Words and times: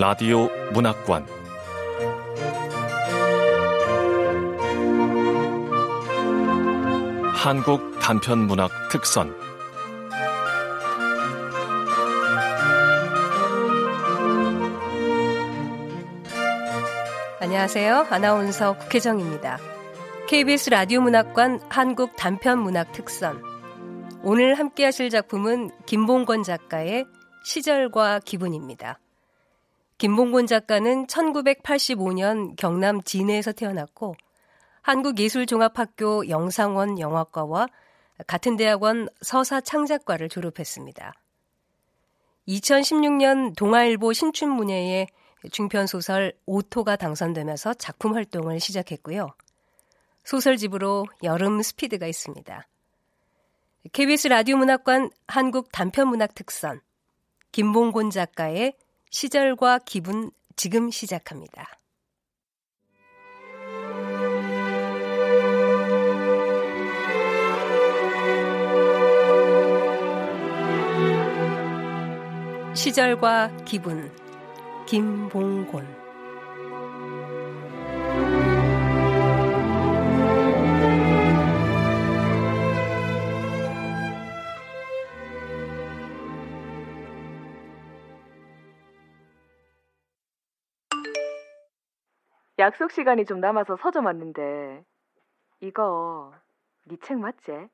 라디오 0.00 0.48
문학관 0.72 1.26
한국 7.34 8.00
단편 8.00 8.46
문학 8.46 8.70
특선 8.90 9.34
안녕하세요. 17.40 18.06
아나운서 18.08 18.78
국혜정입니다. 18.78 19.58
KBS 20.28 20.70
라디오 20.70 21.02
문학관 21.02 21.60
한국 21.68 22.16
단편 22.16 22.60
문학 22.60 22.92
특선 22.92 23.42
오늘 24.22 24.58
함께 24.58 24.86
하실 24.86 25.10
작품은 25.10 25.72
김봉건 25.84 26.42
작가의 26.42 27.04
시절과 27.44 28.20
기분입니다. 28.20 28.98
김봉곤 30.00 30.46
작가는 30.46 31.06
1985년 31.08 32.56
경남 32.56 33.02
진해에서 33.02 33.52
태어났고 33.52 34.16
한국예술종합학교 34.80 36.30
영상원 36.30 36.98
영화과와 36.98 37.68
같은 38.26 38.56
대학원 38.56 39.10
서사창작과를 39.20 40.30
졸업했습니다. 40.30 41.12
2016년 42.48 43.54
동아일보 43.54 44.14
신춘문예에 44.14 45.06
중편소설 45.52 46.32
오토가 46.46 46.96
당선되면서 46.96 47.74
작품 47.74 48.14
활동을 48.14 48.58
시작했고요. 48.58 49.28
소설집으로 50.24 51.04
여름 51.24 51.60
스피드가 51.60 52.06
있습니다. 52.06 52.66
KBS 53.92 54.28
라디오 54.28 54.56
문학관 54.56 55.10
한국 55.26 55.70
단편문학 55.70 56.34
특선 56.34 56.80
김봉곤 57.52 58.08
작가의 58.08 58.72
시절과 59.10 59.80
기분 59.84 60.30
지금 60.54 60.90
시작합니다. 60.90 61.68
시절과 72.74 73.64
기분 73.64 74.14
김봉곤 74.86 75.99
약속 92.60 92.92
시간이 92.92 93.24
좀 93.24 93.40
남아서 93.40 93.76
서점 93.82 94.06
왔는데 94.06 94.84
이거 95.62 96.32
네 96.86 96.96
책 97.04 97.18
맞지? 97.18 97.68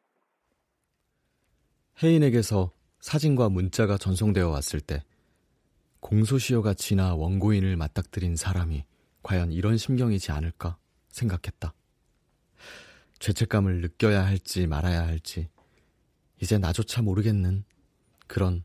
혜인에게서 2.02 2.70
사진과 3.00 3.48
문자가 3.48 3.98
전송되어 3.98 4.48
왔을 4.48 4.80
때 4.80 5.02
공소시효가 6.00 6.74
지나 6.74 7.14
원고인을 7.14 7.76
맞닥뜨린 7.76 8.36
사람이 8.36 8.84
과연 9.22 9.50
이런 9.52 9.76
심경이지 9.76 10.30
않을까 10.32 10.76
생각했다. 11.08 11.74
죄책감을 13.18 13.80
느껴야 13.80 14.24
할지 14.24 14.66
말아야 14.66 15.06
할지 15.06 15.48
이제 16.40 16.58
나조차 16.58 17.02
모르겠는 17.02 17.64
그런 18.26 18.62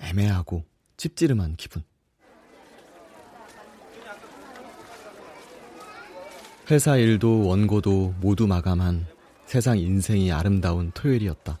애매하고 0.00 0.64
찝찌름한 0.96 1.56
기분. 1.56 1.82
회사 6.70 6.98
일도 6.98 7.46
원고도 7.46 8.16
모두 8.20 8.46
마감한 8.46 9.06
세상 9.46 9.78
인생이 9.78 10.30
아름다운 10.30 10.90
토요일이었다. 10.92 11.58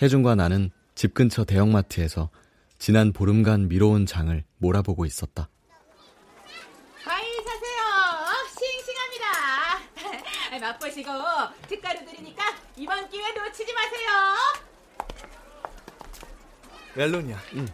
혜준과 0.00 0.36
나는 0.36 0.70
집 0.94 1.12
근처 1.12 1.44
대형마트에서 1.44 2.30
지난 2.78 3.12
보름간 3.12 3.66
미뤄온 3.66 4.06
장을 4.06 4.44
몰아보고 4.58 5.06
있었다. 5.06 5.48
과일 7.04 7.26
사세요. 7.44 7.80
싱싱합니다. 8.60 10.60
맛보시고 10.60 11.10
특가로 11.68 12.04
드리니까 12.04 12.44
이번 12.76 13.08
기회 13.08 13.32
놓치지 13.32 13.74
마세요. 13.74 14.08
멜론이야. 16.94 17.38
응. 17.54 17.66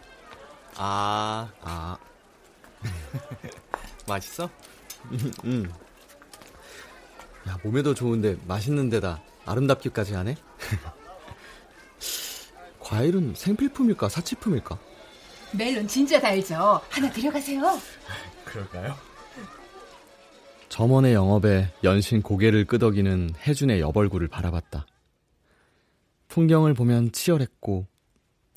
아, 0.77 1.47
아. 1.61 1.95
맛있어? 4.07 4.49
응. 5.45 5.71
야, 7.47 7.57
몸에도 7.63 7.93
좋은데 7.93 8.37
맛있는 8.47 8.89
데다 8.89 9.21
아름답기까지 9.45 10.13
하네? 10.13 10.35
과일은 12.79 13.33
생필품일까 13.35 14.09
사치품일까? 14.09 14.77
멜론 15.57 15.87
진짜 15.87 16.19
달죠. 16.19 16.81
하나 16.89 17.09
들여가세요. 17.11 17.61
그럴까요? 18.45 18.95
점원의 20.69 21.13
영업에 21.13 21.71
연신 21.83 22.21
고개를 22.21 22.65
끄덕이는 22.65 23.31
혜준의 23.45 23.79
여벌구를 23.79 24.27
바라봤다. 24.27 24.85
풍경을 26.27 26.73
보면 26.73 27.11
치열했고 27.13 27.87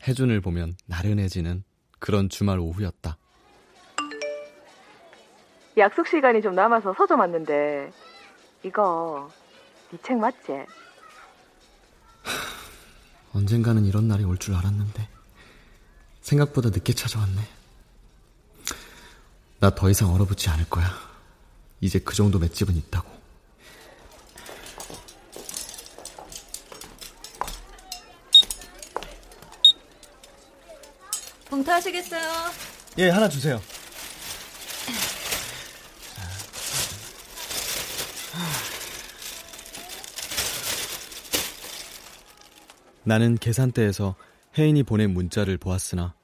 혜준을 0.06 0.40
보면 0.40 0.74
나른해지는 0.86 1.62
그런 1.98 2.28
주말 2.28 2.58
오후였다. 2.58 3.16
약속 5.76 6.08
시간이 6.08 6.42
좀 6.42 6.54
남아서 6.54 6.92
서점 6.94 7.20
왔는데 7.20 7.92
이거 8.64 9.30
네 9.90 9.98
책 10.02 10.18
맞지? 10.18 10.66
언젠가는 13.34 13.84
이런 13.84 14.08
날이 14.08 14.24
올 14.24 14.36
줄 14.38 14.54
알았는데 14.54 15.08
생각보다 16.20 16.70
늦게 16.70 16.92
찾아왔네. 16.92 17.48
나 19.60 19.70
더 19.74 19.90
이상 19.90 20.12
얼어붙지 20.14 20.48
않을 20.50 20.68
거야. 20.70 20.90
이제 21.80 21.98
그 21.98 22.14
정도 22.14 22.38
맷집은 22.38 22.76
있다고. 22.76 23.10
봉투 31.48 31.70
하시겠어요? 31.70 32.22
예, 32.98 33.08
하나 33.10 33.28
주세요. 33.28 33.60
나는 43.10 43.36
계산대에서 43.36 44.14
혜인이 44.56 44.84
보낸 44.84 45.12
문자를 45.12 45.58
보았으나 45.58 46.14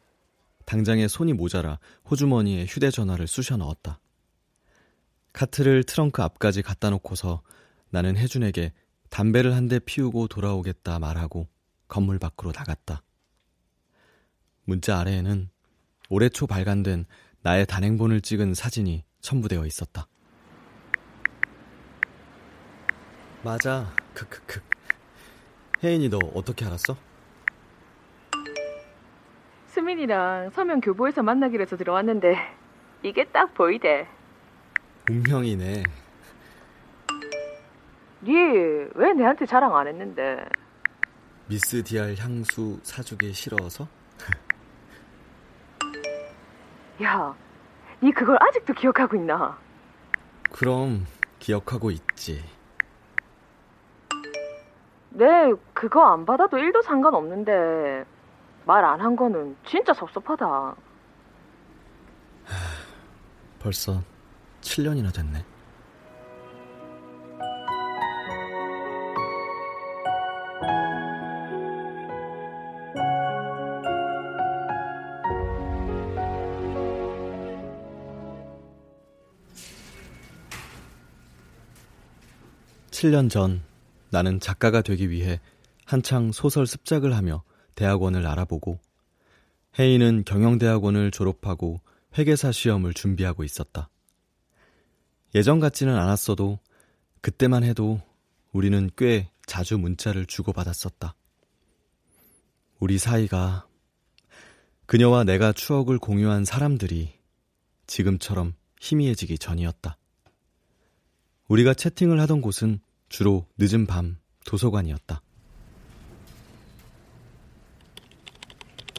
당장에 0.66 1.08
손이 1.08 1.32
모자라 1.32 1.80
호주머니에 2.08 2.64
휴대전화를 2.66 3.26
쑤셔 3.26 3.56
넣었다. 3.56 3.98
카트를 5.32 5.82
트렁크 5.82 6.22
앞까지 6.22 6.62
갖다 6.62 6.90
놓고서 6.90 7.42
나는 7.90 8.16
혜준에게 8.16 8.72
담배를 9.10 9.56
한 9.56 9.66
대 9.66 9.80
피우고 9.80 10.28
돌아오겠다 10.28 11.00
말하고 11.00 11.48
건물 11.88 12.20
밖으로 12.20 12.52
나갔다. 12.54 13.02
문자 14.62 15.00
아래에는 15.00 15.50
올해 16.08 16.28
초 16.28 16.46
발간된 16.46 17.04
나의 17.42 17.66
단행본을 17.66 18.20
찍은 18.20 18.54
사진이 18.54 19.02
첨부되어 19.22 19.66
있었다. 19.66 20.06
맞아. 23.42 23.92
크크크. 24.14 24.75
혜인이 25.86 26.08
너 26.08 26.18
어떻게 26.34 26.64
알았어? 26.64 26.96
수민이랑 29.68 30.50
서면 30.50 30.80
교보에서 30.80 31.22
만나기로 31.22 31.62
해서 31.62 31.76
들어왔는데 31.76 32.36
이게 33.04 33.24
딱 33.26 33.54
보이대. 33.54 34.08
운명이네. 35.08 35.84
니왜 38.24 39.12
내한테 39.16 39.46
자랑 39.46 39.76
안 39.76 39.86
했는데? 39.86 40.44
미스 41.46 41.84
디알 41.84 42.16
향수 42.18 42.80
사주기 42.82 43.32
싫어서? 43.32 43.86
야, 47.04 47.32
니 48.02 48.10
그걸 48.10 48.36
아직도 48.40 48.74
기억하고 48.74 49.14
있나? 49.14 49.56
그럼 50.50 51.06
기억하고 51.38 51.92
있지. 51.92 52.42
네, 55.16 55.50
그거 55.72 56.04
안 56.12 56.26
받아도 56.26 56.58
1도 56.58 56.82
상관없는데 56.82 58.04
말 58.66 58.84
안 58.84 59.00
한 59.00 59.16
거는 59.16 59.56
진짜 59.64 59.94
섭섭하다. 59.94 60.76
벌써 63.60 64.02
7년이나 64.60 65.14
됐네. 65.14 65.42
7년 82.90 83.30
전 83.30 83.62
나는 84.10 84.40
작가가 84.40 84.82
되기 84.82 85.10
위해 85.10 85.40
한창 85.84 86.32
소설 86.32 86.66
습작을 86.66 87.14
하며 87.14 87.42
대학원을 87.74 88.26
알아보고 88.26 88.78
혜인은 89.78 90.24
경영대학원을 90.24 91.10
졸업하고 91.10 91.80
회계사 92.16 92.50
시험을 92.50 92.94
준비하고 92.94 93.44
있었다. 93.44 93.90
예전 95.34 95.60
같지는 95.60 95.94
않았어도 95.94 96.58
그때만 97.20 97.62
해도 97.62 98.00
우리는 98.52 98.90
꽤 98.96 99.28
자주 99.44 99.76
문자를 99.76 100.24
주고받았었다. 100.26 101.14
우리 102.78 102.98
사이가 102.98 103.66
그녀와 104.86 105.24
내가 105.24 105.52
추억을 105.52 105.98
공유한 105.98 106.44
사람들이 106.44 107.12
지금처럼 107.86 108.54
희미해지기 108.80 109.38
전이었다. 109.38 109.98
우리가 111.48 111.74
채팅을 111.74 112.20
하던 112.20 112.40
곳은 112.40 112.80
주로 113.08 113.46
늦은 113.58 113.86
밤 113.86 114.18
도서관이었다. 114.46 115.20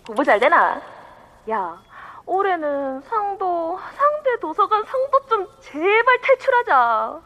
공부 0.05 0.23
잘 0.23 0.39
되나? 0.39 0.81
야, 1.49 1.81
올해는 2.25 3.01
상도, 3.01 3.77
상대 3.95 4.39
도서관 4.41 4.83
상도 4.85 5.25
좀 5.27 5.47
제발 5.61 6.21
탈출하자. 6.21 7.21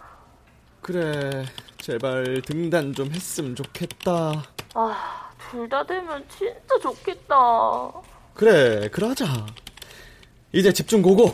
그래, 0.81 1.45
제발 1.77 2.41
등단 2.45 2.93
좀 2.93 3.11
했으면 3.11 3.55
좋겠다. 3.55 4.43
아, 4.73 5.29
둘 5.37 5.69
다 5.69 5.83
되면 5.85 6.25
진짜 6.29 6.79
좋겠다. 6.81 7.35
그래, 8.33 8.89
그러자. 8.89 9.25
이제 10.53 10.71
집중 10.73 11.01
고고. 11.01 11.31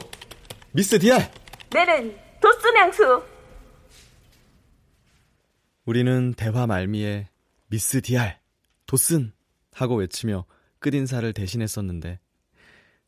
미스 0.71 0.99
디알. 0.99 1.31
내는 1.71 2.17
도스 2.41 2.67
냥수. 2.67 3.23
우리는 5.87 6.33
대화 6.33 6.67
말미에 6.67 7.29
미스 7.67 8.01
디알, 8.01 8.41
도슨 8.87 9.31
하고 9.71 9.95
외치며 9.95 10.45
끝인사를 10.79 11.31
대신했었는데 11.31 12.19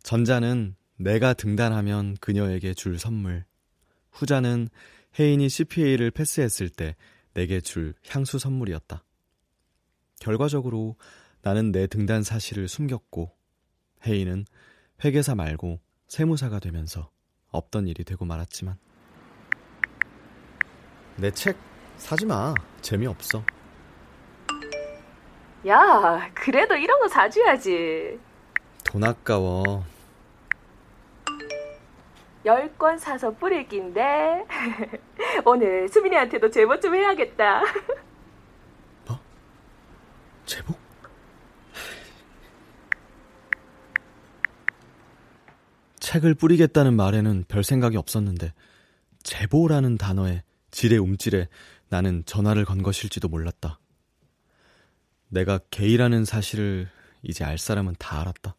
전자는 0.02 0.78
내가 0.96 1.34
등단하면 1.34 2.16
그녀에게 2.22 2.74
줄 2.74 2.98
선물, 2.98 3.44
후자는 4.12 4.70
혜인이 5.20 5.50
CPA를 5.50 6.10
패스했을 6.12 6.70
때 6.70 6.96
내게 7.34 7.60
줄 7.60 7.96
향수 8.08 8.40
선물이었다. 8.40 9.04
결과적으로 10.22 10.96
나는 11.42 11.74
내 11.74 11.86
등단 11.86 12.24
사실을 12.24 12.70
숨겼고 12.70 13.36
혜인은 14.06 14.46
회계사 15.04 15.36
말고 15.36 15.82
세무사가 16.08 16.60
되면서 16.60 17.12
없던 17.50 17.90
일이 17.90 18.06
되고 18.06 18.24
말았지만 18.24 18.78
내 21.18 21.30
책 21.32 21.69
사지 22.00 22.26
마. 22.26 22.54
재미없어. 22.82 23.44
야, 25.68 26.32
그래도 26.34 26.76
이런 26.76 27.00
거 27.00 27.08
사줘야지. 27.08 28.20
돈 28.86 29.04
아까워. 29.04 29.84
열 32.46 32.70
권 32.78 32.98
사서 32.98 33.32
뿌릴 33.32 33.68
낀데 33.68 34.46
오늘 35.46 35.90
수민이한테도 35.90 36.50
제보 36.50 36.80
좀 36.80 36.96
해야겠다. 36.96 37.62
제복? 40.46 40.80
책을 46.00 46.34
뿌리겠다는 46.34 46.96
말에는 46.96 47.44
별 47.48 47.64
생각이 47.64 47.98
없었는데 47.98 48.52
제보라는 49.22 50.00
단어에 50.00 50.42
지레 50.72 50.98
움찔해 50.98 51.48
나는 51.90 52.24
전화를 52.26 52.66
건 52.66 52.82
것일지도 52.82 53.28
몰랐다. 53.28 53.80
내가 55.28 55.60
게이라는 55.72 56.26
사실을 56.26 56.90
이제 57.22 57.44
알 57.44 57.58
사람은 57.58 57.96
다 58.00 58.22
알았다. 58.22 58.56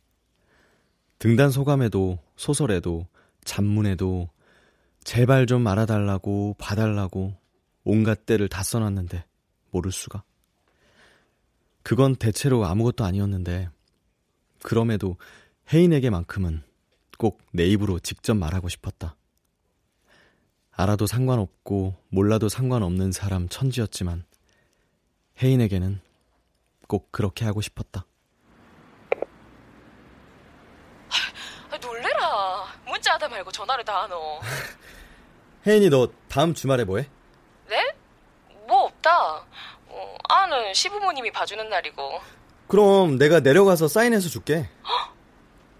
등단 1.19 1.50
소감에도 1.50 2.19
소설에도 2.37 3.06
잡문에도 3.44 4.29
제발 5.05 5.47
좀 5.47 5.67
알아달라고 5.67 6.56
봐달라고 6.59 7.35
온갖 7.85 8.27
때를 8.27 8.49
다 8.49 8.62
써놨는데 8.62 9.25
모를 9.71 9.93
수가. 9.93 10.23
그건 11.83 12.17
대체로 12.17 12.65
아무것도 12.67 13.05
아니었는데 13.05 13.71
그럼에도 14.62 15.17
혜인에게만큼은 15.73 16.62
꼭 17.19 17.50
내 17.53 17.67
입으로 17.67 17.99
직접 17.99 18.35
말하고 18.35 18.69
싶었다. 18.69 19.17
알아도 20.81 21.06
상관없고 21.06 21.94
몰라도 22.09 22.49
상관없는 22.49 23.12
사람 23.12 23.50
천지였지만 23.50 24.25
혜인에게는 25.43 26.00
꼭 26.88 27.12
그렇게 27.12 27.44
하고 27.44 27.61
싶었다. 27.61 28.06
아, 31.71 31.77
놀래라. 31.77 32.65
문자하다 32.87 33.29
말고 33.29 33.53
전화를 33.53 33.85
다 33.85 34.05
하노. 34.05 34.41
혜인이 35.67 35.91
너 35.91 36.09
다음 36.29 36.55
주말에 36.55 36.85
뭐해? 36.85 37.06
네? 37.69 37.94
뭐 38.67 38.85
없다. 38.85 39.44
어, 39.87 40.17
아는 40.31 40.73
시부모님이 40.73 41.31
봐주는 41.31 41.69
날이고. 41.69 42.21
그럼 42.69 43.19
내가 43.19 43.41
내려가서 43.41 43.87
사인해서 43.87 44.31
줄게. 44.31 44.67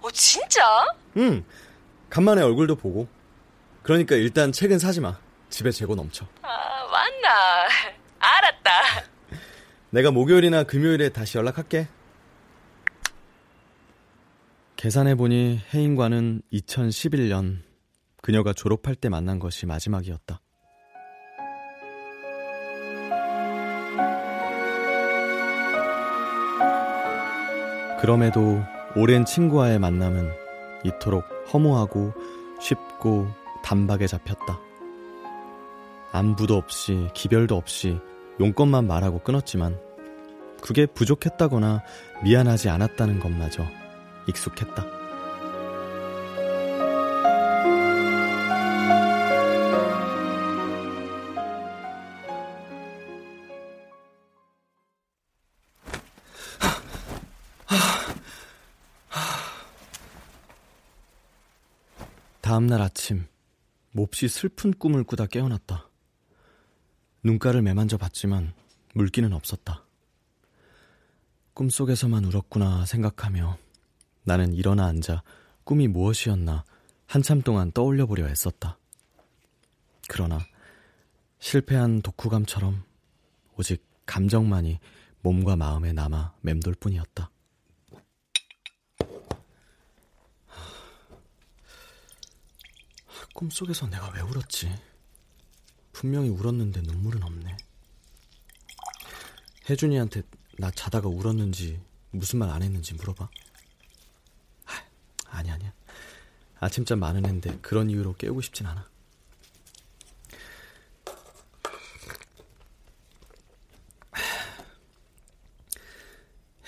어, 0.03 0.11
진짜? 0.11 0.63
응. 1.17 1.43
간만에 2.11 2.43
얼굴도 2.43 2.77
보고. 2.77 3.09
그러니까 3.83 4.15
일단 4.15 4.53
책은 4.53 4.79
사지 4.79 5.01
마. 5.01 5.19
집에 5.49 5.71
재고 5.71 5.95
넘쳐. 5.95 6.27
아, 6.43 6.49
맞나. 6.91 7.69
알았다. 8.19 8.71
내가 9.91 10.11
목요일이나 10.11 10.65
금요일에 10.65 11.09
다시 11.09 11.39
연락할게. 11.39 11.89
계산해보니 14.77 15.61
혜인과는 15.75 16.43
2011년 16.53 17.59
그녀가 18.23 18.53
졸업할 18.53 18.95
때 18.95 19.09
만난 19.09 19.39
것이 19.39 19.67
마지막이었다. 19.67 20.41
그럼에도 28.01 28.63
오랜 28.97 29.27
친구와의 29.27 29.79
만남은 29.79 30.31
이토록 30.85 31.25
허무하고 31.53 32.15
쉽고 32.61 33.40
단박에 33.63 34.07
잡혔다. 34.07 34.59
안부도 36.13 36.57
없이 36.57 37.09
기별도 37.15 37.57
없이 37.57 37.99
용건만 38.41 38.87
말하고 38.87 39.21
끊었지만 39.21 39.79
그게 40.61 40.87
부족했다거나 40.87 41.83
미안하지 42.23 42.69
않았다는 42.69 43.21
것마저 43.21 43.65
익숙했다. 44.29 45.01
다음날 62.41 62.83
아침 62.83 63.27
몹시 63.93 64.29
슬픈 64.29 64.73
꿈을 64.73 65.03
꾸다 65.03 65.27
깨어났다. 65.27 65.89
눈가를 67.25 67.61
매만져 67.63 67.97
봤지만 67.97 68.55
물기는 68.95 69.33
없었다. 69.33 69.85
꿈속에서만 71.55 72.25
울었구나 72.25 72.87
생각하며 72.87 73.59
나는 74.23 74.55
일어나 74.55 74.87
앉아 74.87 75.23
꿈이 75.65 75.89
무엇이었나 75.89 76.65
한참 77.07 77.43
동안 77.43 77.73
떠올려 77.73 78.07
보려 78.07 78.27
했었다. 78.27 78.79
그러나 80.09 80.39
실패한 81.41 82.03
독후감처럼 82.03 82.85
오직 83.57 83.85
감정만이 84.07 84.79
몸과 85.23 85.57
마음에 85.57 85.93
남아 85.93 86.35
맴돌 86.43 86.75
뿐이었다. 86.75 87.31
꿈속에서 93.35 93.87
내가 93.89 94.11
왜 94.11 94.21
울었지? 94.21 94.71
분명히 95.93 96.29
울었는데 96.29 96.83
눈물은 96.83 97.23
없네. 97.23 97.57
혜준이한테 99.69 100.23
나 100.59 100.71
자다가 100.71 101.09
울었는지 101.09 101.81
무슨 102.11 102.39
말 102.41 102.51
안 102.51 102.63
했는지 102.63 102.95
물어봐. 102.95 103.29
하, 104.65 104.85
아니 105.27 105.51
아니야. 105.51 105.73
아침잠 106.59 106.99
많은 106.99 107.25
앤데 107.25 107.59
그런 107.63 107.89
이유로 107.89 108.15
깨우고 108.17 108.41
싶진 108.43 108.67
않아. 108.67 108.89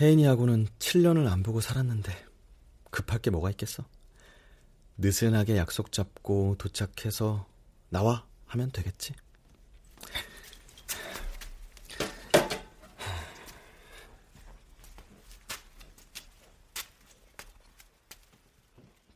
혜인이하고는 0.00 0.66
7년을 0.78 1.31
안 1.31 1.42
보고 1.42 1.61
살았는데 1.61 2.12
급할 2.90 3.19
게 3.21 3.31
뭐가 3.31 3.50
있겠어? 3.50 3.85
느슨하게 4.99 5.56
약속 5.56 5.92
잡고 5.92 6.56
도착해서 6.58 7.46
나와 7.88 8.25
하면 8.46 8.70
되겠지. 8.70 9.14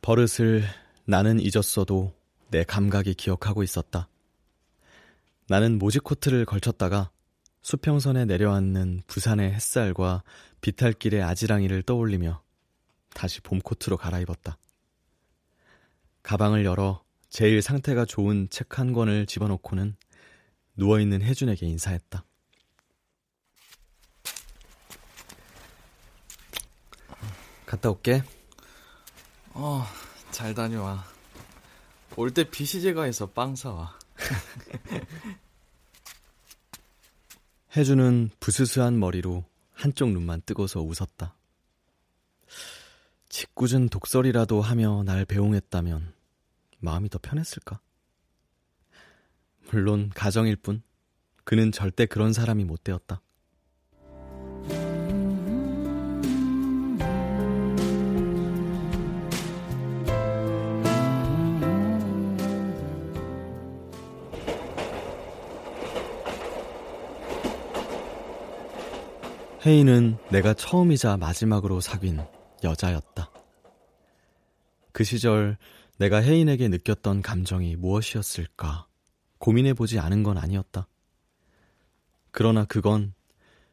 버릇을 0.01 0.63
나는 1.03 1.39
잊었어도 1.41 2.13
내 2.49 2.63
감각이 2.63 3.13
기억하고 3.13 3.61
있었다. 3.61 4.07
나는 5.49 5.77
모지 5.77 5.99
코트를 5.99 6.45
걸쳤다가 6.45 7.11
수평선에 7.61 8.23
내려앉는 8.23 9.01
부산의 9.07 9.51
햇살과 9.51 10.23
비탈길의 10.61 11.21
아지랑이를 11.23 11.83
떠올리며 11.83 12.41
다시 13.13 13.41
봄 13.41 13.59
코트로 13.59 13.97
갈아입었다. 13.97 14.57
가방을 16.27 16.65
열어 16.65 17.01
제일 17.29 17.61
상태가 17.61 18.03
좋은 18.03 18.49
책 18.49 18.77
한 18.77 18.91
권을 18.91 19.25
집어넣고는 19.27 19.95
누워있는 20.75 21.21
혜준에게 21.21 21.65
인사했다. 21.65 22.25
갔다 27.65 27.89
올게. 27.89 28.23
어, 29.53 29.85
잘 30.31 30.53
다녀와. 30.53 31.05
올 32.17 32.31
때 32.31 32.43
비시제가에서 32.43 33.27
빵 33.27 33.55
사와. 33.55 33.97
혜주는 37.77 38.31
부스스한 38.41 38.99
머리로 38.99 39.45
한쪽 39.71 40.11
눈만 40.11 40.41
뜨고서 40.45 40.81
웃었다. 40.81 41.37
짓궂은 43.29 43.87
독설이라도 43.87 44.61
하며 44.61 45.03
날 45.03 45.23
배웅했다면 45.23 46.16
마음이 46.79 47.09
더 47.09 47.19
편했을까? 47.19 47.79
물론 49.71 50.09
가정일 50.13 50.55
뿐 50.55 50.81
그는 51.43 51.71
절대 51.71 52.05
그런 52.05 52.33
사람이 52.33 52.63
못 52.63 52.83
되었다. 52.83 53.21
혜인은 69.65 70.17
내가 70.29 70.53
처음이자 70.53 71.17
마지막으로 71.17 71.81
사귄 71.81 72.25
여자였다. 72.63 73.29
그 74.93 75.03
시절 75.03 75.57
내가 75.97 76.21
혜인에게 76.21 76.67
느꼈던 76.67 77.21
감정이 77.21 77.75
무엇이었을까 77.75 78.87
고민해보지 79.39 79.99
않은 79.99 80.23
건 80.23 80.37
아니었다. 80.37 80.87
그러나 82.31 82.65
그건 82.65 83.13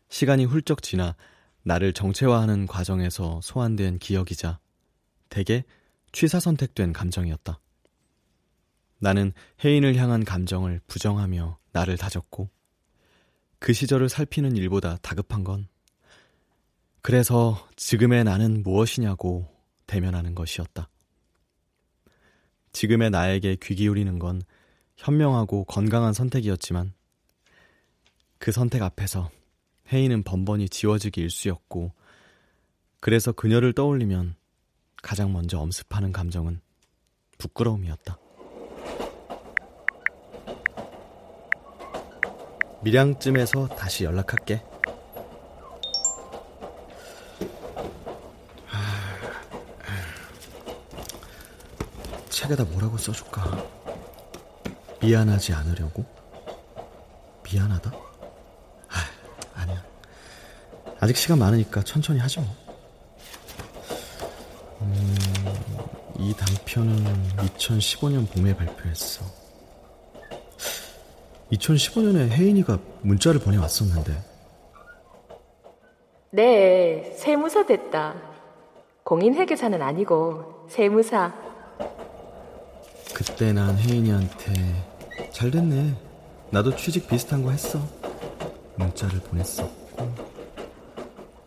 시간이 0.09 0.45
훌쩍 0.45 0.83
지나 0.83 1.17
나를 1.63 1.93
정체화하는 1.93 2.67
과정에서 2.67 3.41
소환된 3.43 3.99
기억이자 3.99 4.59
대개 5.29 5.65
취사 6.13 6.41
선택된 6.41 6.93
감정이었다. 6.93 7.61
나는 8.99 9.33
혜인을 9.63 9.97
향한 9.97 10.25
감정을 10.25 10.81
부정하며 10.87 11.59
나를 11.73 11.99
다졌고 11.99 12.49
그 13.59 13.73
시절을 13.73 14.09
살피는 14.09 14.57
일보다 14.57 14.99
다급한 15.03 15.45
건 15.45 15.69
그래서 17.03 17.69
지금의 17.77 18.25
나는 18.25 18.63
무엇이냐고 18.63 19.47
대면하는 19.87 20.35
것이었다. 20.35 20.89
지금의 22.75 23.11
나에게 23.11 23.57
귀 23.63 23.75
기울이는 23.77 24.19
건 24.19 24.43
현명하고 24.97 25.65
건강한 25.65 26.13
선택이었지만 26.13 26.93
그 28.39 28.53
선택 28.53 28.83
앞에서 28.83 29.31
혜인은 29.91 30.25
번번이 30.25 30.69
지워지기 30.69 31.21
일쑤였고 31.23 31.93
그래서 33.01 33.33
그녀를 33.33 33.73
떠올리면 33.73 34.35
가장 35.03 35.33
먼저 35.33 35.59
엄습하는 35.59 36.13
감정은 36.13 36.61
부끄러움이었다. 37.39 38.19
밀양쯤에서 42.83 43.69
다시 43.69 44.05
연락할게. 44.05 44.63
책에다 52.45 52.65
뭐라고 52.65 52.99
써줄까? 52.99 53.65
미안하지 55.01 55.55
않으려고? 55.55 56.05
미안하다? 57.43 57.91
아, 57.91 59.61
아니야. 59.61 59.83
아직 61.01 61.17
시간 61.17 61.39
많으니까 61.39 61.83
천천히 61.83 62.19
하지 62.21 62.41
뭐. 62.41 62.49
음, 64.83 65.15
이 66.19 66.35
단편은 66.35 67.29
2015년 67.37 68.31
봄에 68.31 68.55
발표했어. 68.55 69.25
2015년에 71.53 72.31
혜인이가 72.31 72.79
문자를 73.03 73.41
보내왔었는데. 73.41 74.23
네, 76.31 77.15
세무사 77.17 77.65
됐다. 77.65 78.17
공인회계사는 79.05 79.81
아니고 79.81 80.67
세무사. 80.69 81.44
그때 83.35 83.53
난 83.53 83.77
혜인이한테 83.77 85.29
잘 85.33 85.51
됐네. 85.51 85.93
나도 86.53 86.77
취직 86.77 87.09
비슷한 87.09 87.43
거 87.43 87.51
했어. 87.51 87.81
문자를 88.77 89.19
보냈었고 89.23 90.15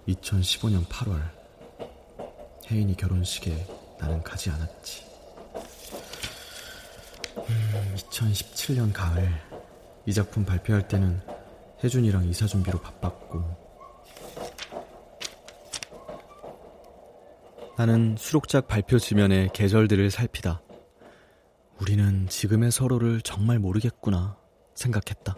2015년 0.10 0.86
8월 0.88 1.22
혜인이 2.70 2.94
결혼식에 2.98 3.66
나는 4.02 4.22
가지 4.22 4.50
않았지. 4.50 5.06
음, 7.38 7.96
2017년 7.96 8.92
가을 8.92 9.32
이 10.06 10.14
작품 10.14 10.44
발표할 10.44 10.90
때는 10.90 11.22
혜준이랑 11.82 12.26
이사 12.26 12.48
준비로 12.48 12.82
바빴고 12.82 13.46
나는 17.78 18.18
수록작 18.20 18.68
발표 18.68 19.00
지면의 19.00 19.52
계절들을 19.54 20.12
살피다 20.12 20.67
우리는 21.80 22.28
지금의 22.28 22.72
서로를 22.72 23.22
정말 23.22 23.60
모르겠구나 23.60 24.36
생각했다. 24.74 25.36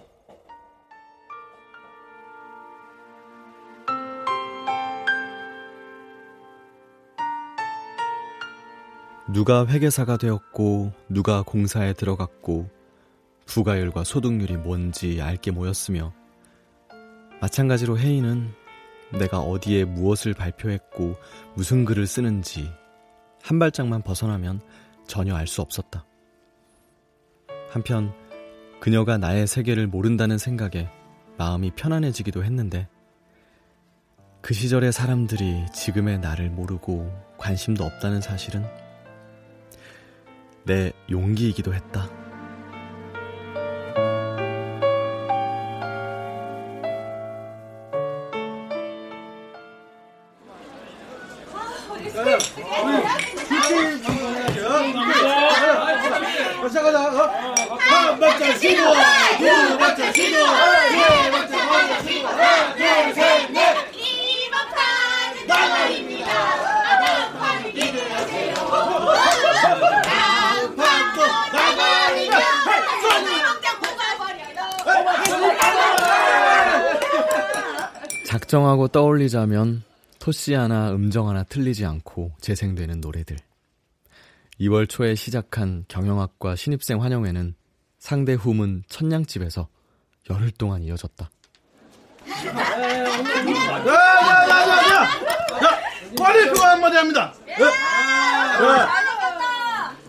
누가 9.31 9.67
회계사가 9.67 10.17
되었고, 10.17 10.91
누가 11.07 11.43
공사에 11.43 11.93
들어갔고, 11.93 12.67
부가율과 13.45 14.03
소득률이 14.03 14.57
뭔지 14.57 15.21
알게 15.21 15.51
모였으며, 15.51 16.13
마찬가지로 17.39 17.99
혜인은 17.99 18.51
내가 19.19 19.39
어디에 19.39 19.85
무엇을 19.85 20.33
발표했고, 20.33 21.15
무슨 21.53 21.85
글을 21.85 22.07
쓰는지, 22.07 22.71
한 23.43 23.59
발짝만 23.59 24.01
벗어나면 24.01 24.61
전혀 25.05 25.35
알 25.35 25.45
수 25.45 25.61
없었다. 25.61 26.08
한편 27.69 28.13
그녀가 28.79 29.17
나의 29.17 29.47
세계를 29.47 29.87
모른다는 29.87 30.37
생각에 30.37 30.89
마음이 31.37 31.71
편안해지기도 31.75 32.43
했는데 32.43 32.87
그 34.41 34.53
시절의 34.53 34.91
사람들이 34.91 35.65
지금의 35.73 36.19
나를 36.19 36.49
모르고 36.49 37.11
관심도 37.37 37.83
없다는 37.83 38.21
사실은 38.21 38.65
내 40.65 40.91
용기이기도 41.09 41.73
했다. 41.73 42.18
작정하고 78.49 78.87
떠올리자면 78.87 79.83
토씨 80.17 80.55
하나 80.55 80.89
음정 80.89 81.29
하나 81.29 81.43
틀리지 81.43 81.85
않고 81.85 82.31
재생되는 82.41 82.99
노래들 82.99 83.37
2월 84.59 84.89
초에 84.89 85.13
시작한 85.13 85.85
경영학과 85.87 86.55
신입생 86.55 87.01
환영회는 87.01 87.53
상대 87.99 88.33
후문 88.33 88.83
천냥집에서 88.89 89.67
열흘 90.31 90.49
동안 90.51 90.81
이어졌다. 90.81 91.29
야야야야야! 93.85 95.01
야, 95.01 95.09
빨리 96.17 96.49
그거 96.49 96.65
한마디 96.65 96.97
합니다. 96.97 97.33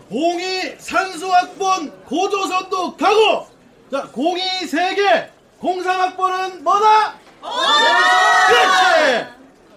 공이 0.09 0.75
산수학번 0.79 2.05
고조선도 2.05 2.97
가고 2.97 3.47
자 3.91 4.07
공이 4.11 4.41
세개 4.65 5.29
공삼학번은 5.59 6.63
뭐다? 6.63 7.20
그렇지 7.41 9.27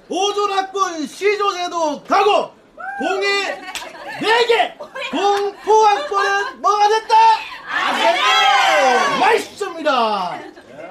오존학번 0.09 1.07
시조제도 1.07 2.05
가고 2.05 2.53
공이 2.99 3.27
네개 4.21 4.75
공포학번은 5.11 6.61
뭐가 6.61 6.89
됐다? 6.89 7.15
아재 7.69 8.15
맛있습니다 9.21 10.39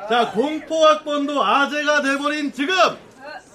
자 0.10 0.32
공포학번도 0.32 1.44
아재가 1.44 2.02
돼버린 2.02 2.52
지금 2.52 2.76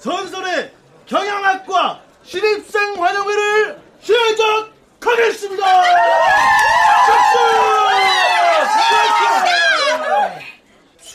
전설의 0.00 0.72
경영학과 1.06 2.00
신입생 2.22 3.02
환영회를 3.02 3.80
시작하겠습니다. 4.00 5.64
박수! 7.06 7.38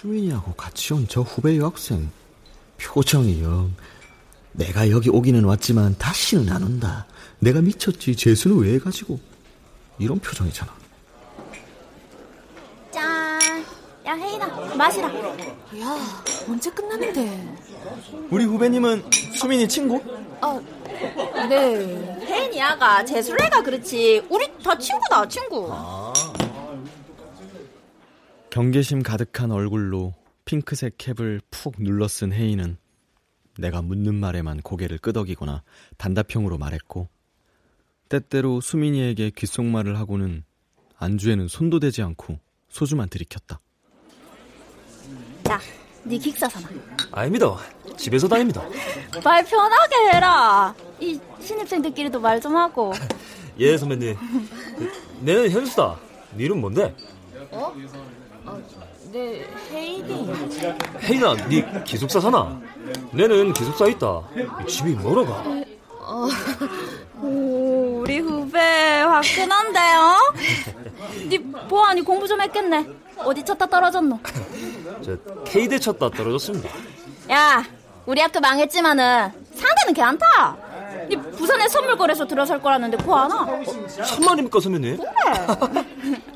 수민이하고 0.08 0.54
같이 0.54 0.94
온 0.94 1.08
저 1.08 1.22
후배 1.22 1.58
여학생 1.58 2.12
표정이 2.78 3.42
영 3.42 3.74
내가 4.52 4.90
여기 4.92 5.10
오기는 5.10 5.44
왔지만 5.46 5.96
다시는 5.98 6.52
안 6.54 6.62
온다. 6.62 7.08
내가 7.40 7.62
미쳤지 7.62 8.16
재수는 8.16 8.58
왜 8.60 8.74
해가지고 8.76 9.20
이런 9.98 10.20
표정이잖아. 10.20 10.72
짠. 12.92 13.66
야 14.06 14.14
혜인아 14.14 14.76
마시라. 14.76 15.08
야 15.08 15.98
언제 16.48 16.70
끝나는데? 16.70 17.56
우리 18.30 18.44
후배님은 18.46 19.10
수민이 19.36 19.68
친구? 19.68 20.00
아 20.42 20.60
네. 21.48 22.20
혜인이 22.28 22.62
아가 22.62 23.04
재술래가 23.04 23.64
그렇지. 23.64 24.22
우리 24.30 24.46
다 24.64 24.78
친구다 24.78 25.28
친구. 25.28 25.72
경계심 28.58 29.02
가득한 29.02 29.50
얼굴로 29.50 30.14
핑크색 30.46 31.00
캡을 31.00 31.42
푹 31.50 31.74
눌러 31.80 32.08
쓴 32.08 32.32
혜인은 32.32 32.78
내가 33.58 33.82
묻는 33.82 34.14
말에만 34.14 34.62
고개를 34.62 35.00
끄덕이거나 35.00 35.64
단답형으로 35.98 36.60
말했고 36.60 37.10
때때로 38.10 38.62
수민이에게 38.62 39.32
귓속말을 39.32 39.98
하고는 39.98 40.44
안주에는 41.00 41.48
손도 41.48 41.80
대지 41.80 42.04
않고 42.04 42.38
소주만 42.70 43.10
들이켰다. 43.10 43.60
야, 45.50 45.60
네 46.04 46.16
기숙사 46.20 46.48
사나. 46.48 46.70
아닙니다. 47.12 47.58
집에서 47.98 48.28
다닙니다. 48.28 48.62
말 49.24 49.44
편하게 49.44 49.96
해라. 50.14 50.76
이 51.00 51.20
신입생들끼리도 51.42 52.20
말 52.20 52.40
좀 52.40 52.56
하고. 52.56 52.94
예, 53.58 53.76
선배님. 53.76 54.16
그, 54.78 54.92
내는 55.22 55.50
현수다. 55.50 56.00
네 56.36 56.44
이름 56.44 56.62
뭔데? 56.62 56.96
어? 57.50 57.74
어, 58.46 58.62
네 59.12 59.46
혜인이. 59.72 60.34
혜인아, 61.02 61.36
네 61.48 61.84
기숙사 61.86 62.20
사나? 62.20 62.60
내는 63.12 63.54
기숙사 63.54 63.88
있다. 63.88 64.22
집이 64.68 64.96
멀어가. 64.96 65.44
어, 66.06 66.28
오, 67.22 68.02
우리 68.02 68.20
후배 68.20 68.60
화끈한데요? 68.60 70.34
네 71.30 71.38
보안이 71.70 72.02
공부 72.02 72.28
좀 72.28 72.42
했겠네. 72.42 72.86
어디 73.18 73.44
쳤다 73.46 73.66
떨어졌노? 73.66 74.20
저 75.04 75.16
K대 75.46 75.80
쳤다 75.80 76.10
떨어졌습니다. 76.10 76.70
야, 77.32 77.64
우리 78.06 78.20
학교 78.20 78.40
망했지만은 78.42 79.32
상대는 79.54 79.94
괜찮다. 79.94 80.58
네 81.10 81.16
부산에 81.38 81.68
선물거래소 81.70 82.28
들어설 82.28 82.62
거라는데 82.62 82.98
고 82.98 83.16
하나? 83.16 83.48
참말입니까, 84.06 84.60
선배님? 84.60 84.98
그래. 84.98 86.22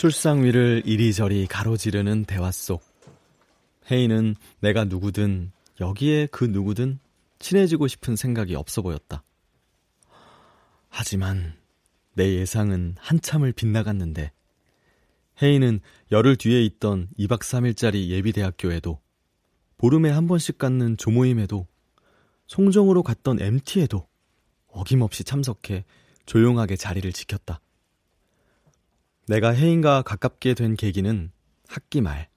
술상 0.00 0.44
위를 0.44 0.82
이리저리 0.86 1.46
가로지르는 1.46 2.24
대화 2.24 2.50
속 2.50 2.82
혜인은 3.90 4.34
내가 4.60 4.84
누구든 4.84 5.52
여기에 5.78 6.28
그 6.32 6.46
누구든 6.46 6.98
친해지고 7.38 7.86
싶은 7.86 8.16
생각이 8.16 8.54
없어 8.54 8.80
보였다. 8.80 9.22
하지만 10.88 11.52
내 12.14 12.34
예상은 12.34 12.94
한참을 12.98 13.52
빗나갔는데 13.52 14.32
혜인은 15.42 15.80
열흘 16.12 16.36
뒤에 16.36 16.64
있던 16.64 17.08
2박 17.18 17.40
3일짜리 17.40 18.08
예비대학교에도 18.08 19.02
보름에 19.76 20.08
한 20.08 20.26
번씩 20.26 20.56
갖는 20.56 20.96
조모임에도 20.96 21.66
송정으로 22.46 23.02
갔던 23.02 23.42
MT에도 23.42 24.08
어김없이 24.68 25.24
참석해 25.24 25.84
조용하게 26.24 26.76
자리를 26.76 27.12
지켰다. 27.12 27.60
내가 29.30 29.54
혜인과 29.54 30.02
가깝게 30.02 30.54
된 30.54 30.74
계기는 30.74 31.30
학기 31.68 32.00
말 32.00 32.28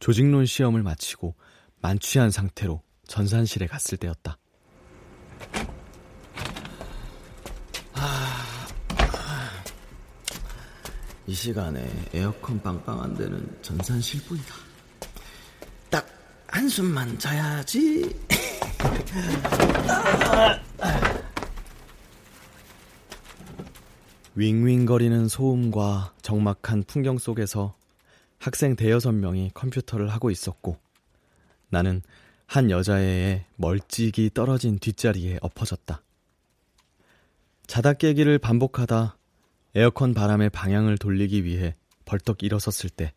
조직론 0.00 0.46
시험을 0.46 0.82
마치고 0.82 1.36
만취한 1.80 2.32
상태로 2.32 2.82
전산실에 3.06 3.68
갔을 3.68 3.96
때였다. 3.96 4.36
이 11.28 11.32
시간에 11.32 11.88
에어컨 12.12 12.60
빵빵한 12.60 13.14
데는 13.14 13.58
전산실 13.62 14.24
뿐이다. 14.24 14.52
딱 15.88 16.04
한숨만 16.48 17.16
자야지. 17.16 18.12
윙윙거리는 24.40 25.28
소음과 25.28 26.14
적막한 26.22 26.84
풍경 26.84 27.18
속에서 27.18 27.76
학생 28.38 28.74
대여섯 28.74 29.14
명이 29.14 29.50
컴퓨터를 29.52 30.08
하고 30.08 30.30
있었고 30.30 30.78
나는 31.68 32.00
한 32.46 32.70
여자애의 32.70 33.44
멀찍이 33.56 34.30
떨어진 34.32 34.78
뒷자리에 34.78 35.40
엎어졌다. 35.42 36.02
자다 37.66 37.92
깨기를 37.92 38.38
반복하다 38.38 39.18
에어컨 39.74 40.14
바람의 40.14 40.48
방향을 40.48 40.96
돌리기 40.96 41.44
위해 41.44 41.76
벌떡 42.06 42.42
일어섰을 42.42 42.88
때 42.88 43.12